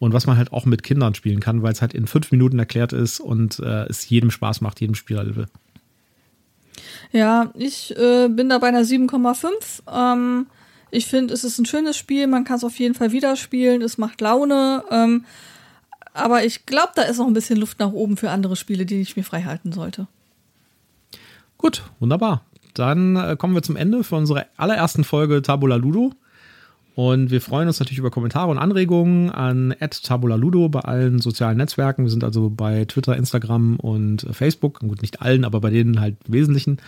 [0.00, 2.58] und was man halt auch mit Kindern spielen kann, weil es halt in fünf Minuten
[2.58, 5.24] erklärt ist und äh, es jedem Spaß macht, jedem Spieler
[7.12, 9.82] Ja, ich äh, bin da bei einer 7,5.
[9.88, 10.46] Ähm,
[10.90, 13.82] ich finde, es ist ein schönes Spiel, man kann es auf jeden Fall wieder spielen,
[13.82, 14.82] es macht Laune.
[14.90, 15.24] Ähm,
[16.16, 19.00] aber ich glaube, da ist noch ein bisschen Luft nach oben für andere Spiele, die
[19.00, 20.06] ich mir frei halten sollte.
[21.58, 22.44] Gut, wunderbar.
[22.74, 26.12] Dann äh, kommen wir zum Ende für unsere allerersten Folge Tabula Ludo.
[26.94, 32.04] Und wir freuen uns natürlich über Kommentare und Anregungen an @tabulaludo bei allen sozialen Netzwerken.
[32.04, 34.80] Wir sind also bei Twitter, Instagram und Facebook.
[34.80, 36.78] Gut, nicht allen, aber bei denen halt Wesentlichen.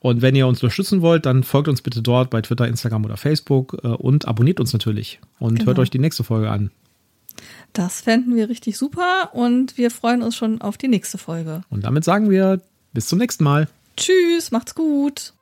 [0.00, 3.18] Und wenn ihr uns unterstützen wollt, dann folgt uns bitte dort bei Twitter, Instagram oder
[3.18, 5.20] Facebook äh, und abonniert uns natürlich.
[5.38, 5.66] Und genau.
[5.66, 6.70] hört euch die nächste Folge an.
[7.72, 11.62] Das fänden wir richtig super und wir freuen uns schon auf die nächste Folge.
[11.70, 12.60] Und damit sagen wir
[12.92, 13.68] bis zum nächsten Mal.
[13.96, 15.32] Tschüss, macht's gut.